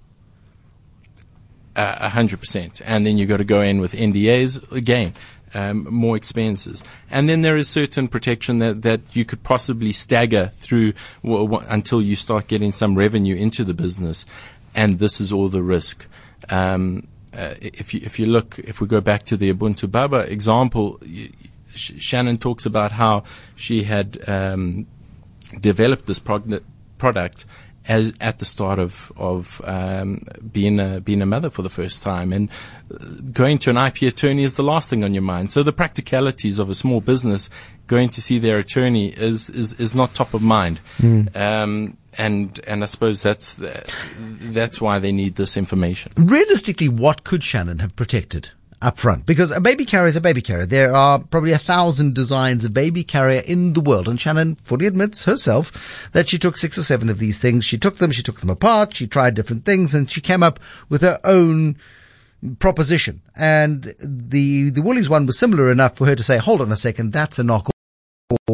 A 1.81 2.09
hundred 2.09 2.41
percent. 2.41 2.81
And 2.85 3.07
then 3.07 3.19
you've 3.19 3.29
got 3.29 3.37
to 3.37 3.45
go 3.45 3.61
in 3.61 3.81
with 3.81 3.93
NDAs 3.93 4.73
again, 4.73 5.15
um, 5.55 5.87
more 5.91 6.17
expenses. 6.17 6.83
And 7.11 7.29
then 7.29 7.43
there 7.43 7.57
is 7.57 7.69
certain 7.69 8.09
protection 8.09 8.59
that, 8.59 8.83
that 8.83 9.01
you 9.15 9.25
could 9.25 9.43
possibly 9.43 9.93
stagger 9.93 10.53
through 10.57 10.93
w- 11.23 11.45
w- 11.45 11.67
until 11.69 12.03
you 12.03 12.17
start 12.17 12.49
getting 12.49 12.73
some 12.73 12.97
revenue 12.97 13.37
into 13.37 13.65
the 13.65 13.75
business. 13.75 14.27
And 14.75 14.99
this 14.99 15.21
is 15.21 15.33
all 15.33 15.49
the 15.49 15.63
risk. 15.63 16.07
Um, 16.51 17.09
uh, 17.37 17.55
if 17.61 17.95
you 17.95 18.01
if 18.03 18.19
you 18.19 18.27
look, 18.27 18.59
if 18.61 18.81
we 18.81 18.87
go 18.87 19.01
back 19.01 19.23
to 19.25 19.37
the 19.37 19.53
Ubuntu 19.53 19.91
Baba 19.91 20.31
example, 20.31 20.99
y- 21.03 21.31
Sh- 21.75 21.93
Shannon 21.99 22.39
talks 22.39 22.67
about 22.67 22.93
how 22.93 23.25
she 23.55 23.83
had 23.83 24.19
um, 24.29 24.87
developed 25.61 26.07
this 26.07 26.19
prog- 26.19 26.63
product 26.97 27.45
as 27.89 28.13
at 28.21 28.39
the 28.39 28.45
start 28.45 28.79
of 28.79 29.11
of 29.17 29.61
um, 29.65 30.23
being 30.53 30.79
a 30.79 31.01
being 31.01 31.23
a 31.23 31.27
mother 31.27 31.51
for 31.51 31.63
the 31.63 31.71
first 31.71 32.03
time, 32.03 32.33
and 32.33 32.49
going 33.33 33.59
to 33.59 33.71
an 33.71 33.77
IP 33.77 34.03
attorney 34.03 34.43
is 34.43 34.57
the 34.57 34.63
last 34.63 34.91
thing 34.91 35.03
on 35.03 35.15
your 35.15 35.23
mind. 35.23 35.51
So 35.51 35.63
the 35.63 35.73
practicalities 35.73 36.59
of 36.59 36.71
a 36.71 36.75
small 36.75 37.01
business 37.01 37.49
going 37.87 38.11
to 38.11 38.23
see 38.23 38.39
their 38.39 38.59
attorney 38.59 39.09
is 39.09 39.51
is, 39.51 39.73
is 39.81 39.95
not 39.95 40.15
top 40.15 40.35
of 40.35 40.43
mind. 40.43 40.81
Um, 41.35 41.97
and 42.19 42.61
and 42.67 42.83
I 42.83 42.87
suppose 42.87 43.23
that's 43.23 43.55
the, 43.55 43.91
that's 44.19 44.81
why 44.81 44.99
they 44.99 45.13
need 45.13 45.37
this 45.37 45.57
information. 45.57 46.13
Realistically, 46.17 46.89
what 46.89 47.25
could 47.25 47.43
Shannon 47.43 47.79
have 47.79 47.97
protected 47.97 48.51
up 48.81 48.99
front? 48.99 49.27
Because 49.27 49.51
a 49.51 49.61
baby 49.61 49.85
carrier 49.85 50.09
is 50.09 50.17
a 50.17 50.21
baby 50.21 50.43
carrier. 50.43 50.67
There 50.67 50.95
are 50.95 51.19
probably 51.19 51.53
a 51.53 51.59
thousand 51.59 52.15
designs 52.15 52.65
of 52.65 52.75
baby 52.75 53.05
carrier 53.05 53.43
in 53.45 53.73
the 53.73 53.81
world, 53.81 54.09
and 54.09 54.21
Shannon 54.21 54.57
fully 54.57 54.87
admits 54.87 55.25
herself 55.25 56.11
that 56.13 56.29
she 56.29 56.39
took 56.39 56.57
six 56.57 56.79
or 56.79 56.83
seven 56.83 57.09
of 57.09 57.19
these 57.19 57.41
things. 57.41 57.65
She 57.65 57.79
took 57.79 57.97
them, 57.97 58.13
she 58.13 58.23
took 58.23 58.41
them 58.41 58.51
apart, 58.51 58.95
she 58.95 59.07
tried 59.07 59.35
different 59.35 59.65
things, 59.65 59.95
and 59.95 60.11
she 60.11 60.21
came 60.21 60.43
up 60.43 60.61
with 60.89 61.03
her 61.03 61.21
own 61.25 61.77
proposition. 62.59 63.23
And 63.35 63.95
the 63.99 64.71
the 64.71 64.83
Woolies 64.83 65.09
one 65.09 65.27
was 65.27 65.39
similar 65.39 65.71
enough 65.71 65.97
for 65.97 66.07
her 66.07 66.15
to 66.15 66.23
say, 66.23 66.39
"Hold 66.39 66.61
on 66.61 66.73
a 66.73 66.77
second, 66.77 67.13
that's 67.13 67.39
a 67.39 67.45
knock." 67.45 67.71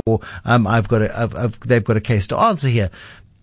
Or 0.06 0.20
um, 0.44 0.66
I've 0.66 0.86
got 0.86 1.02
a, 1.02 1.18
I've, 1.18 1.34
I've, 1.34 1.60
they've 1.60 1.82
got 1.82 1.96
a 1.96 2.00
case 2.00 2.28
to 2.28 2.38
answer 2.38 2.68
here. 2.68 2.90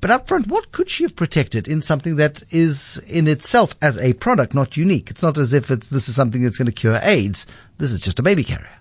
But 0.02 0.10
up 0.10 0.28
front, 0.28 0.48
what 0.48 0.72
could 0.72 0.90
she 0.90 1.04
have 1.04 1.16
protected 1.16 1.68
in 1.68 1.80
something 1.82 2.16
that 2.16 2.42
is 2.50 2.98
in 3.08 3.28
itself 3.28 3.76
as 3.82 4.00
a 4.00 4.14
product 4.14 4.56
not 4.56 4.76
unique? 4.76 5.12
It's 5.12 5.22
not 5.22 5.38
as 5.38 5.54
if 5.54 5.70
it's 5.70 5.90
this 5.90 6.10
is 6.10 6.16
something 6.16 6.42
that's 6.42 6.58
going 6.58 6.66
to 6.66 6.72
cure 6.72 7.00
AIDS. 7.04 7.46
This 7.78 7.92
is 7.92 8.00
just 8.00 8.20
a 8.20 8.24
baby 8.24 8.44
carrier. 8.44 8.72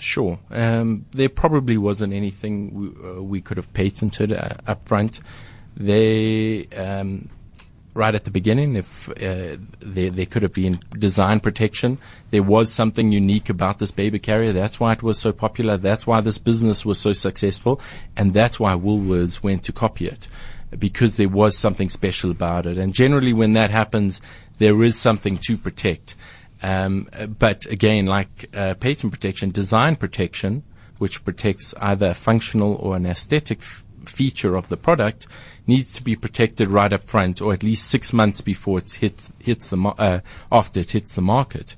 Sure. 0.00 0.40
Um, 0.50 1.06
there 1.12 1.28
probably 1.28 1.78
wasn't 1.78 2.12
anything 2.12 2.74
we, 2.74 2.88
uh, 3.08 3.22
we 3.22 3.40
could 3.40 3.56
have 3.56 3.72
patented 3.72 4.32
uh, 4.32 4.50
up 4.66 4.82
front. 4.82 5.20
They, 5.76 6.66
um, 6.76 7.30
right 7.98 8.14
at 8.14 8.24
the 8.24 8.30
beginning, 8.30 8.76
if 8.76 9.08
uh, 9.10 9.58
there, 9.80 10.10
there 10.10 10.24
could 10.26 10.42
have 10.42 10.54
been 10.54 10.78
design 10.98 11.40
protection, 11.40 11.98
there 12.30 12.44
was 12.44 12.72
something 12.72 13.12
unique 13.12 13.50
about 13.50 13.80
this 13.80 13.90
baby 13.90 14.18
carrier. 14.18 14.52
That's 14.52 14.78
why 14.78 14.92
it 14.92 15.02
was 15.02 15.18
so 15.18 15.32
popular. 15.32 15.76
That's 15.76 16.06
why 16.06 16.20
this 16.20 16.38
business 16.38 16.86
was 16.86 16.98
so 16.98 17.12
successful. 17.12 17.80
And 18.16 18.32
that's 18.32 18.60
why 18.60 18.74
Woolworths 18.74 19.42
went 19.42 19.64
to 19.64 19.72
copy 19.72 20.06
it 20.06 20.28
because 20.78 21.16
there 21.16 21.28
was 21.28 21.58
something 21.58 21.88
special 21.88 22.30
about 22.30 22.66
it. 22.66 22.78
And 22.78 22.94
generally, 22.94 23.32
when 23.32 23.54
that 23.54 23.70
happens, 23.70 24.20
there 24.58 24.82
is 24.82 24.96
something 24.96 25.36
to 25.38 25.56
protect. 25.56 26.14
Um, 26.62 27.08
but 27.38 27.66
again, 27.66 28.06
like 28.06 28.50
uh, 28.54 28.74
patent 28.74 29.12
protection, 29.12 29.50
design 29.50 29.96
protection, 29.96 30.62
which 30.98 31.24
protects 31.24 31.74
either 31.80 32.08
a 32.08 32.14
functional 32.14 32.74
or 32.76 32.96
an 32.96 33.06
aesthetic 33.06 33.58
f- 33.58 33.84
feature 34.04 34.56
of 34.56 34.68
the 34.68 34.76
product, 34.76 35.26
needs 35.68 35.92
to 35.94 36.02
be 36.02 36.16
protected 36.16 36.68
right 36.68 36.92
up 36.92 37.04
front, 37.04 37.40
or 37.40 37.52
at 37.52 37.62
least 37.62 37.88
six 37.88 38.12
months 38.12 38.40
before 38.40 38.78
it 38.78 38.92
hits 38.92 39.32
hits 39.38 39.68
the 39.70 39.94
uh, 39.98 40.20
after 40.50 40.80
it 40.80 40.90
hits 40.90 41.14
the 41.14 41.22
market. 41.22 41.76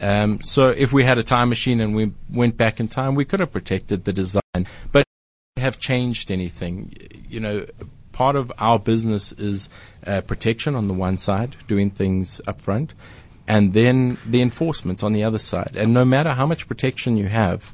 Um, 0.00 0.42
so, 0.42 0.68
if 0.68 0.92
we 0.92 1.04
had 1.04 1.18
a 1.18 1.22
time 1.22 1.48
machine 1.48 1.80
and 1.80 1.94
we 1.94 2.12
went 2.30 2.56
back 2.56 2.80
in 2.80 2.88
time, 2.88 3.14
we 3.14 3.24
could 3.24 3.40
have 3.40 3.52
protected 3.52 4.04
the 4.04 4.12
design, 4.12 4.66
but 4.92 5.04
have 5.56 5.78
changed 5.78 6.30
anything. 6.30 6.92
You 7.28 7.40
know, 7.40 7.66
part 8.12 8.36
of 8.36 8.52
our 8.58 8.78
business 8.78 9.32
is 9.32 9.68
uh, 10.06 10.20
protection 10.22 10.74
on 10.74 10.88
the 10.88 10.94
one 10.94 11.16
side, 11.16 11.56
doing 11.66 11.90
things 11.90 12.40
up 12.46 12.60
front, 12.60 12.92
and 13.46 13.72
then 13.72 14.18
the 14.26 14.42
enforcement 14.42 15.02
on 15.02 15.12
the 15.12 15.24
other 15.24 15.38
side. 15.38 15.76
And 15.76 15.94
no 15.94 16.04
matter 16.04 16.34
how 16.34 16.46
much 16.46 16.68
protection 16.68 17.16
you 17.16 17.26
have, 17.26 17.72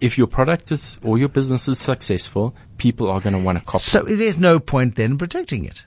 if 0.00 0.18
your 0.18 0.26
product 0.26 0.70
is 0.70 0.98
or 1.02 1.18
your 1.18 1.28
business 1.28 1.68
is 1.68 1.78
successful, 1.78 2.54
people 2.76 3.10
are 3.10 3.20
going 3.20 3.34
to 3.34 3.38
want 3.38 3.58
to 3.58 3.64
copy. 3.64 3.82
So 3.82 4.02
there's 4.02 4.38
no 4.38 4.60
point 4.60 4.94
then 4.96 5.12
in 5.12 5.18
protecting 5.18 5.64
it. 5.64 5.84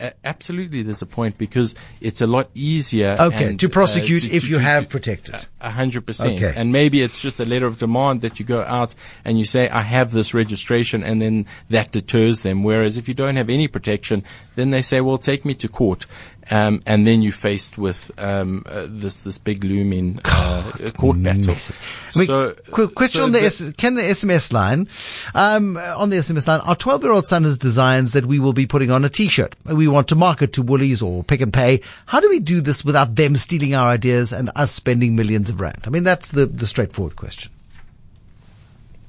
Uh, 0.00 0.10
absolutely, 0.24 0.82
there's 0.82 1.02
a 1.02 1.06
point 1.06 1.38
because 1.38 1.76
it's 2.00 2.20
a 2.20 2.26
lot 2.26 2.50
easier. 2.52 3.16
Okay, 3.18 3.50
and, 3.50 3.60
to 3.60 3.68
prosecute 3.68 4.24
uh, 4.24 4.28
to- 4.28 4.34
if 4.34 4.42
to- 4.42 4.48
you 4.50 4.56
to- 4.56 4.62
have 4.62 4.88
protected. 4.88 5.36
a 5.60 5.70
hundred 5.70 6.04
percent. 6.04 6.42
Okay. 6.42 6.52
And 6.56 6.72
maybe 6.72 7.00
it's 7.00 7.22
just 7.22 7.38
a 7.38 7.44
letter 7.44 7.66
of 7.66 7.78
demand 7.78 8.20
that 8.22 8.40
you 8.40 8.44
go 8.44 8.62
out 8.62 8.94
and 9.24 9.38
you 9.38 9.44
say, 9.44 9.68
I 9.68 9.82
have 9.82 10.10
this 10.10 10.34
registration 10.34 11.04
and 11.04 11.22
then 11.22 11.46
that 11.70 11.92
deters 11.92 12.42
them. 12.42 12.64
Whereas 12.64 12.98
if 12.98 13.06
you 13.06 13.14
don't 13.14 13.36
have 13.36 13.48
any 13.48 13.68
protection, 13.68 14.24
then 14.56 14.70
they 14.70 14.82
say, 14.82 15.00
well, 15.00 15.16
take 15.16 15.44
me 15.44 15.54
to 15.54 15.68
court. 15.68 16.06
Um, 16.50 16.82
and 16.86 17.06
then 17.06 17.22
you're 17.22 17.32
faced 17.32 17.78
with 17.78 18.10
um, 18.18 18.64
uh, 18.66 18.84
this 18.88 19.20
this 19.20 19.38
big 19.38 19.64
looming 19.64 20.20
uh, 20.26 20.72
court 20.94 21.22
battle. 21.22 21.54
I 21.54 22.18
mean, 22.18 22.26
So, 22.26 22.52
qu- 22.70 22.88
question 22.88 23.20
so 23.20 23.24
on 23.24 23.32
the, 23.32 23.38
the- 23.40 23.46
S- 23.46 23.72
can 23.78 23.94
the 23.94 24.02
SMS 24.02 24.52
line, 24.52 24.86
um, 25.34 25.78
on 25.78 26.10
the 26.10 26.16
SMS 26.16 26.46
line, 26.46 26.60
our 26.60 26.76
12 26.76 27.02
year 27.02 27.12
old 27.12 27.26
son 27.26 27.44
has 27.44 27.56
designs 27.56 28.12
that 28.12 28.26
we 28.26 28.38
will 28.38 28.52
be 28.52 28.66
putting 28.66 28.90
on 28.90 29.04
a 29.06 29.08
t-shirt. 29.08 29.56
We 29.64 29.88
want 29.88 30.08
to 30.08 30.16
market 30.16 30.52
to 30.54 30.62
Woolies 30.62 31.00
or 31.00 31.24
Pick 31.24 31.40
n 31.40 31.50
Pay. 31.50 31.80
How 32.06 32.20
do 32.20 32.28
we 32.28 32.40
do 32.40 32.60
this 32.60 32.84
without 32.84 33.14
them 33.14 33.36
stealing 33.36 33.74
our 33.74 33.88
ideas 33.88 34.32
and 34.32 34.50
us 34.54 34.70
spending 34.70 35.16
millions 35.16 35.48
of 35.48 35.60
rand? 35.62 35.78
I 35.86 35.90
mean, 35.90 36.04
that's 36.04 36.30
the, 36.32 36.44
the 36.44 36.66
straightforward 36.66 37.16
question. 37.16 37.52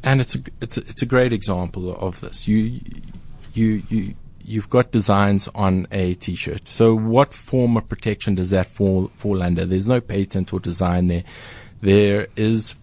and 0.05 0.21
it's 0.21 0.35
a, 0.35 0.39
it's 0.61 0.77
a, 0.77 0.81
it's 0.81 1.01
a 1.01 1.05
great 1.05 1.33
example 1.33 1.95
of 1.97 2.21
this. 2.21 2.47
You 2.47 2.79
you 3.53 3.83
you 3.89 4.13
you've 4.45 4.69
got 4.69 4.91
designs 4.91 5.49
on 5.55 5.87
a 5.91 6.13
T-shirt. 6.15 6.67
So 6.67 6.95
what 6.95 7.33
form 7.33 7.77
of 7.77 7.89
protection 7.89 8.35
does 8.35 8.51
that 8.51 8.67
fall 8.67 9.07
fall 9.15 9.41
under? 9.41 9.65
There's 9.65 9.87
no 9.87 10.01
patent 10.01 10.53
or 10.53 10.59
design 10.59 11.07
there. 11.07 11.23
There 11.81 12.27
is 12.35 12.75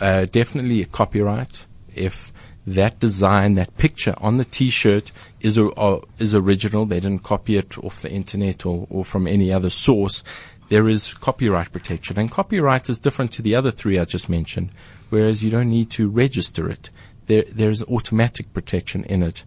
uh, 0.00 0.26
definitely 0.26 0.82
a 0.82 0.86
copyright 0.86 1.66
if 1.94 2.32
that 2.66 2.98
design, 2.98 3.54
that 3.54 3.76
picture 3.76 4.14
on 4.18 4.38
the 4.38 4.44
T-shirt 4.44 5.12
is 5.40 5.58
uh, 5.58 6.00
is 6.18 6.34
original. 6.34 6.86
They 6.86 7.00
didn't 7.00 7.22
copy 7.22 7.56
it 7.58 7.76
off 7.78 8.02
the 8.02 8.10
internet 8.10 8.64
or, 8.64 8.86
or 8.88 9.04
from 9.04 9.26
any 9.26 9.52
other 9.52 9.70
source. 9.70 10.24
There 10.70 10.88
is 10.88 11.12
copyright 11.12 11.72
protection, 11.72 12.18
and 12.18 12.30
copyright 12.30 12.88
is 12.88 12.98
different 12.98 13.32
to 13.32 13.42
the 13.42 13.54
other 13.54 13.70
three 13.70 13.98
I 13.98 14.06
just 14.06 14.30
mentioned. 14.30 14.70
Whereas 15.10 15.44
you 15.44 15.50
don't 15.50 15.68
need 15.68 15.90
to 15.90 16.08
register 16.08 16.70
it. 16.70 16.90
There 17.26 17.44
there's 17.52 17.82
automatic 17.84 18.54
protection 18.54 19.04
in 19.04 19.22
it. 19.22 19.44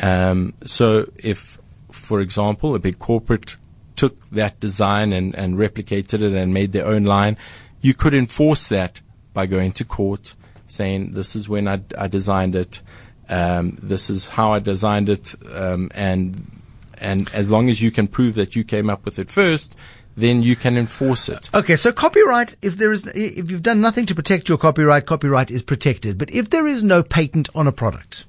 Um, 0.00 0.54
so 0.64 1.10
if, 1.16 1.58
for 1.90 2.20
example, 2.20 2.74
a 2.74 2.78
big 2.78 2.98
corporate 2.98 3.56
took 3.96 4.24
that 4.30 4.60
design 4.60 5.12
and, 5.12 5.34
and 5.34 5.56
replicated 5.56 6.22
it 6.22 6.32
and 6.32 6.54
made 6.54 6.72
their 6.72 6.86
own 6.86 7.04
line, 7.04 7.36
you 7.80 7.94
could 7.94 8.14
enforce 8.14 8.68
that 8.68 9.00
by 9.32 9.46
going 9.46 9.72
to 9.72 9.84
court 9.84 10.34
saying 10.66 11.12
this 11.12 11.34
is 11.36 11.48
when 11.48 11.68
I, 11.68 11.80
I 11.98 12.08
designed 12.08 12.54
it, 12.54 12.82
um, 13.28 13.78
this 13.82 14.10
is 14.10 14.28
how 14.28 14.52
I 14.52 14.58
designed 14.58 15.08
it, 15.08 15.34
um, 15.52 15.90
and 15.94 16.62
and 16.98 17.30
as 17.32 17.50
long 17.50 17.70
as 17.70 17.80
you 17.80 17.90
can 17.90 18.08
prove 18.08 18.34
that 18.34 18.56
you 18.56 18.64
came 18.64 18.90
up 18.90 19.04
with 19.04 19.18
it 19.18 19.30
first, 19.30 19.76
then 20.16 20.42
you 20.42 20.56
can 20.56 20.76
enforce 20.76 21.28
it. 21.28 21.48
Okay, 21.54 21.76
so 21.76 21.92
copyright, 21.92 22.56
if 22.60 22.76
there 22.76 22.92
is, 22.92 23.06
if 23.06 23.50
you've 23.50 23.62
done 23.62 23.80
nothing 23.80 24.06
to 24.06 24.14
protect 24.14 24.48
your 24.48 24.58
copyright, 24.58 25.06
copyright 25.06 25.50
is 25.50 25.62
protected. 25.62 26.18
But 26.18 26.30
if 26.30 26.50
there 26.50 26.66
is 26.66 26.84
no 26.84 27.02
patent 27.02 27.48
on 27.54 27.66
a 27.66 27.72
product, 27.72 28.26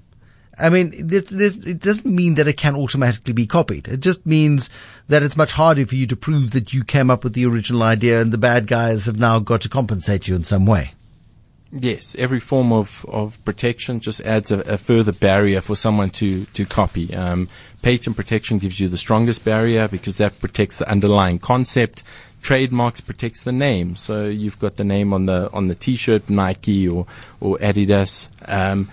I 0.60 0.70
mean, 0.70 1.08
this, 1.08 1.30
this, 1.30 1.58
it 1.58 1.80
doesn't 1.80 2.14
mean 2.14 2.36
that 2.36 2.48
it 2.48 2.58
can 2.58 2.76
automatically 2.76 3.34
be 3.34 3.48
copied. 3.48 3.88
It 3.88 4.02
just 4.02 4.26
means 4.26 4.70
that 5.08 5.24
it's 5.24 5.38
much 5.38 5.54
harder 5.54 5.86
for 5.86 5.96
you 5.96 6.08
to 6.08 6.16
prove 6.16 6.52
that 6.52 6.74
you 6.74 6.84
came 6.84 7.10
up 7.10 7.24
with 7.24 7.34
the 7.34 7.46
original 7.46 7.84
idea 7.84 8.22
and 8.22 8.32
the 8.32 8.38
bad 8.38 8.68
guys 8.68 9.06
have 9.06 9.20
now 9.20 9.40
got 9.40 9.62
to 9.62 9.70
compensate 9.70 10.28
you 10.28 10.36
in 10.36 10.44
some 10.44 10.66
way. 10.66 10.94
Yes, 11.74 12.16
every 12.20 12.42
form 12.42 12.74
of, 12.74 13.06
of 13.08 13.44
protection 13.46 14.02
just 14.02 14.20
adds 14.22 14.52
a, 14.52 14.60
a 14.60 14.78
further 14.78 15.14
barrier 15.14 15.62
for 15.62 15.78
someone 15.78 16.10
to, 16.12 16.44
to 16.46 16.66
copy. 16.66 17.16
Um, 17.16 17.48
patent 17.82 18.18
protection 18.18 18.58
gives 18.58 18.78
you 18.78 18.90
the 18.90 18.98
strongest 18.98 19.46
barrier 19.46 19.88
because 19.88 20.18
that 20.18 20.38
protects 20.42 20.80
the 20.80 20.92
underlying 20.92 21.40
concept. 21.40 22.04
Trademarks 22.42 23.02
protects 23.02 23.44
the 23.44 23.52
name, 23.52 23.96
so 23.96 24.28
you've 24.28 24.60
got 24.60 24.78
the 24.78 24.84
name 24.84 25.14
on 25.14 25.26
the 25.26 25.50
on 25.54 25.68
the 25.68 25.76
T-shirt, 25.76 26.30
Nike 26.30 26.88
or 26.88 27.06
or 27.40 27.58
Adidas. 27.58 28.30
Um, 28.52 28.90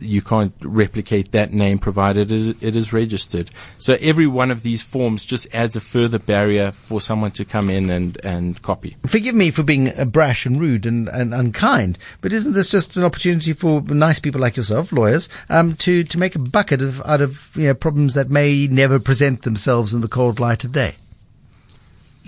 you 0.00 0.22
can't 0.22 0.54
replicate 0.62 1.32
that 1.32 1.52
name 1.52 1.78
provided 1.78 2.32
it 2.32 2.62
is 2.62 2.92
registered. 2.92 3.50
So 3.78 3.96
every 4.00 4.26
one 4.26 4.50
of 4.50 4.62
these 4.62 4.82
forms 4.82 5.24
just 5.24 5.52
adds 5.54 5.76
a 5.76 5.80
further 5.80 6.18
barrier 6.18 6.72
for 6.72 7.00
someone 7.00 7.32
to 7.32 7.44
come 7.44 7.68
in 7.68 7.90
and, 7.90 8.18
and 8.24 8.60
copy. 8.62 8.96
Forgive 9.06 9.34
me 9.34 9.50
for 9.50 9.62
being 9.62 9.92
brash 10.06 10.46
and 10.46 10.60
rude 10.60 10.86
and, 10.86 11.08
and 11.08 11.34
unkind, 11.34 11.98
but 12.20 12.32
isn't 12.32 12.54
this 12.54 12.70
just 12.70 12.96
an 12.96 13.04
opportunity 13.04 13.52
for 13.52 13.82
nice 13.82 14.18
people 14.18 14.40
like 14.40 14.56
yourself, 14.56 14.92
lawyers, 14.92 15.28
um, 15.50 15.74
to, 15.76 16.04
to 16.04 16.18
make 16.18 16.34
a 16.34 16.38
bucket 16.38 16.80
of, 16.80 17.02
out 17.02 17.20
of 17.20 17.52
you 17.54 17.66
know, 17.66 17.74
problems 17.74 18.14
that 18.14 18.30
may 18.30 18.66
never 18.68 18.98
present 18.98 19.42
themselves 19.42 19.92
in 19.92 20.00
the 20.00 20.08
cold 20.08 20.40
light 20.40 20.64
of 20.64 20.72
day? 20.72 20.94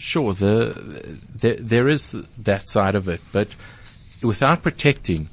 Sure, 0.01 0.33
the, 0.33 1.21
the 1.39 1.59
there 1.61 1.87
is 1.87 2.13
that 2.39 2.67
side 2.67 2.95
of 2.95 3.07
it, 3.07 3.21
but 3.33 3.55
without 4.23 4.63
protecting 4.63 5.29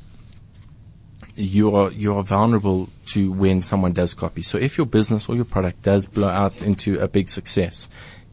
you 1.35 1.73
are 1.73 1.89
you 1.91 2.13
are 2.15 2.23
vulnerable 2.23 2.89
to 3.05 3.31
when 3.31 3.61
someone 3.61 3.93
does 3.93 4.13
copy. 4.13 4.41
So 4.41 4.57
if 4.57 4.77
your 4.77 4.85
business 4.85 5.29
or 5.29 5.35
your 5.35 5.45
product 5.45 5.83
does 5.83 6.05
blow 6.05 6.27
out 6.27 6.61
into 6.61 6.99
a 6.99 7.07
big 7.07 7.29
success, 7.29 7.87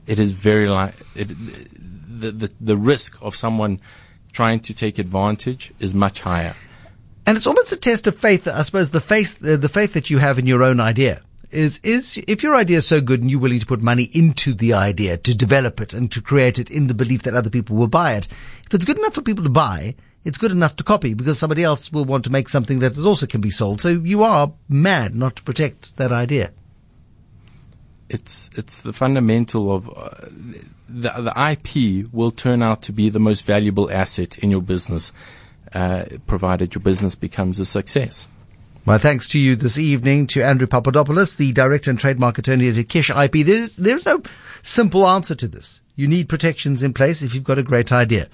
it 0.08 0.18
is 0.18 0.32
very 0.32 0.68
like 0.68 0.94
it, 1.14 1.28
the, 1.28 2.32
the 2.32 2.52
the 2.60 2.76
risk 2.76 3.16
of 3.22 3.36
someone 3.36 3.78
trying 4.32 4.58
to 4.60 4.74
take 4.74 4.98
advantage 4.98 5.72
is 5.78 5.94
much 5.94 6.22
higher. 6.22 6.56
And 7.26 7.36
it's 7.36 7.46
almost 7.46 7.70
a 7.70 7.76
test 7.76 8.08
of 8.08 8.16
faith. 8.16 8.48
I 8.48 8.62
suppose 8.62 8.90
the 8.90 9.00
faith 9.00 9.38
the, 9.38 9.56
the 9.56 9.68
faith 9.68 9.92
that 9.92 10.10
you 10.10 10.18
have 10.18 10.38
in 10.38 10.46
your 10.46 10.64
own 10.64 10.80
idea 10.80 11.22
is 11.54 11.80
is 11.82 12.22
if 12.26 12.42
your 12.42 12.54
idea 12.54 12.78
is 12.78 12.86
so 12.86 13.00
good 13.00 13.20
and 13.20 13.30
you're 13.30 13.40
willing 13.40 13.60
to 13.60 13.66
put 13.66 13.80
money 13.80 14.10
into 14.12 14.52
the 14.52 14.74
idea 14.74 15.16
to 15.16 15.36
develop 15.36 15.80
it 15.80 15.92
and 15.92 16.10
to 16.12 16.20
create 16.20 16.58
it 16.58 16.70
in 16.70 16.88
the 16.88 16.94
belief 16.94 17.22
that 17.22 17.34
other 17.34 17.50
people 17.50 17.76
will 17.76 17.88
buy 17.88 18.14
it. 18.14 18.26
If 18.66 18.74
it's 18.74 18.84
good 18.84 18.98
enough 18.98 19.14
for 19.14 19.22
people 19.22 19.44
to 19.44 19.50
buy, 19.50 19.94
it's 20.24 20.38
good 20.38 20.50
enough 20.50 20.76
to 20.76 20.84
copy 20.84 21.14
because 21.14 21.38
somebody 21.38 21.62
else 21.62 21.92
will 21.92 22.04
want 22.04 22.24
to 22.24 22.32
make 22.32 22.48
something 22.48 22.80
that 22.80 22.98
also 22.98 23.26
can 23.26 23.40
be 23.40 23.50
sold. 23.50 23.80
So 23.80 23.90
you 23.90 24.22
are 24.22 24.52
mad 24.68 25.14
not 25.14 25.36
to 25.36 25.42
protect 25.42 25.96
that 25.96 26.12
idea. 26.12 26.50
It's 28.08 28.50
it's 28.54 28.82
the 28.82 28.92
fundamental 28.92 29.74
of 29.74 29.88
uh, 29.88 30.28
the 30.88 31.10
the 31.10 31.50
IP 31.52 32.12
will 32.12 32.30
turn 32.30 32.62
out 32.62 32.82
to 32.82 32.92
be 32.92 33.08
the 33.08 33.18
most 33.18 33.44
valuable 33.46 33.90
asset 33.90 34.38
in 34.38 34.50
your 34.50 34.62
business, 34.62 35.12
uh, 35.72 36.04
provided 36.26 36.74
your 36.74 36.82
business 36.82 37.14
becomes 37.14 37.60
a 37.60 37.64
success. 37.64 38.28
My 38.86 38.98
thanks 38.98 39.28
to 39.30 39.38
you 39.38 39.56
this 39.56 39.78
evening 39.78 40.26
to 40.28 40.44
Andrew 40.44 40.66
Papadopoulos, 40.66 41.36
the 41.36 41.52
Director 41.52 41.90
and 41.90 41.98
Trademark 41.98 42.38
Attorney 42.38 42.68
at 42.68 42.74
Kisch 42.88 43.10
IP. 43.10 43.46
There's, 43.46 43.76
there's 43.76 44.04
no 44.04 44.22
simple 44.62 45.06
answer 45.06 45.34
to 45.34 45.48
this. 45.48 45.80
You 45.96 46.06
need 46.06 46.28
protections 46.28 46.82
in 46.82 46.92
place 46.92 47.22
if 47.22 47.34
you've 47.34 47.44
got 47.44 47.58
a 47.58 47.62
great 47.62 47.92
idea 47.92 48.28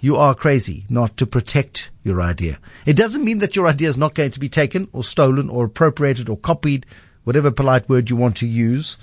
you 0.00 0.16
are 0.16 0.34
crazy 0.34 0.84
not 0.88 1.16
to 1.16 1.26
protect 1.26 1.90
your 2.04 2.20
idea. 2.20 2.58
It 2.84 2.96
doesn't 2.96 3.24
mean 3.24 3.38
that 3.38 3.56
your 3.56 3.66
idea 3.66 3.88
is 3.88 3.96
not 3.96 4.14
going 4.14 4.30
to 4.32 4.40
be 4.40 4.48
taken 4.48 4.88
or 4.92 5.02
stolen 5.02 5.48
or 5.48 5.64
appropriated 5.64 6.28
or 6.28 6.36
copied, 6.36 6.86
whatever 7.24 7.50
polite 7.50 7.88
word 7.88 8.10
you 8.10 8.16
want 8.16 8.36
to 8.38 8.46
use. 8.46 8.98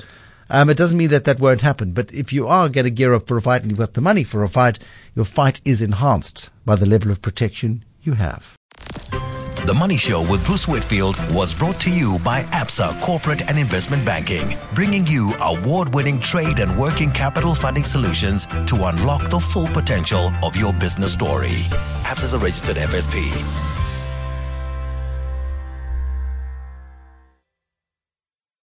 Um, 0.49 0.69
it 0.69 0.77
doesn't 0.77 0.97
mean 0.97 1.09
that 1.09 1.25
that 1.25 1.39
won't 1.39 1.61
happen. 1.61 1.93
But 1.93 2.13
if 2.13 2.31
you 2.31 2.47
are 2.47 2.69
going 2.69 2.85
to 2.85 2.91
gear 2.91 3.13
up 3.13 3.27
for 3.27 3.37
a 3.37 3.41
fight 3.41 3.61
and 3.61 3.71
you've 3.71 3.79
got 3.79 3.93
the 3.93 4.01
money 4.01 4.23
for 4.23 4.43
a 4.43 4.49
fight, 4.49 4.77
your 5.15 5.25
fight 5.25 5.61
is 5.65 5.81
enhanced 5.81 6.49
by 6.65 6.75
the 6.75 6.85
level 6.85 7.11
of 7.11 7.21
protection 7.21 7.83
you 8.01 8.13
have. 8.13 8.55
The 9.65 9.73
Money 9.73 9.95
Show 9.95 10.29
with 10.29 10.45
Bruce 10.45 10.67
Whitfield 10.67 11.15
was 11.33 11.53
brought 11.53 11.79
to 11.81 11.89
you 11.89 12.19
by 12.19 12.43
ABSA 12.51 12.99
Corporate 12.99 13.47
and 13.47 13.57
Investment 13.57 14.03
Banking, 14.05 14.57
bringing 14.73 15.07
you 15.07 15.33
award 15.39 15.93
winning 15.93 16.19
trade 16.19 16.59
and 16.59 16.77
working 16.77 17.09
capital 17.09 17.55
funding 17.55 17.85
solutions 17.85 18.45
to 18.45 18.75
unlock 18.87 19.29
the 19.29 19.39
full 19.39 19.67
potential 19.67 20.33
of 20.43 20.57
your 20.57 20.73
business 20.73 21.13
story. 21.13 21.63
ABSA 22.03 22.23
is 22.23 22.33
a 22.33 22.39
registered 22.39 22.75
FSP. 22.75 23.72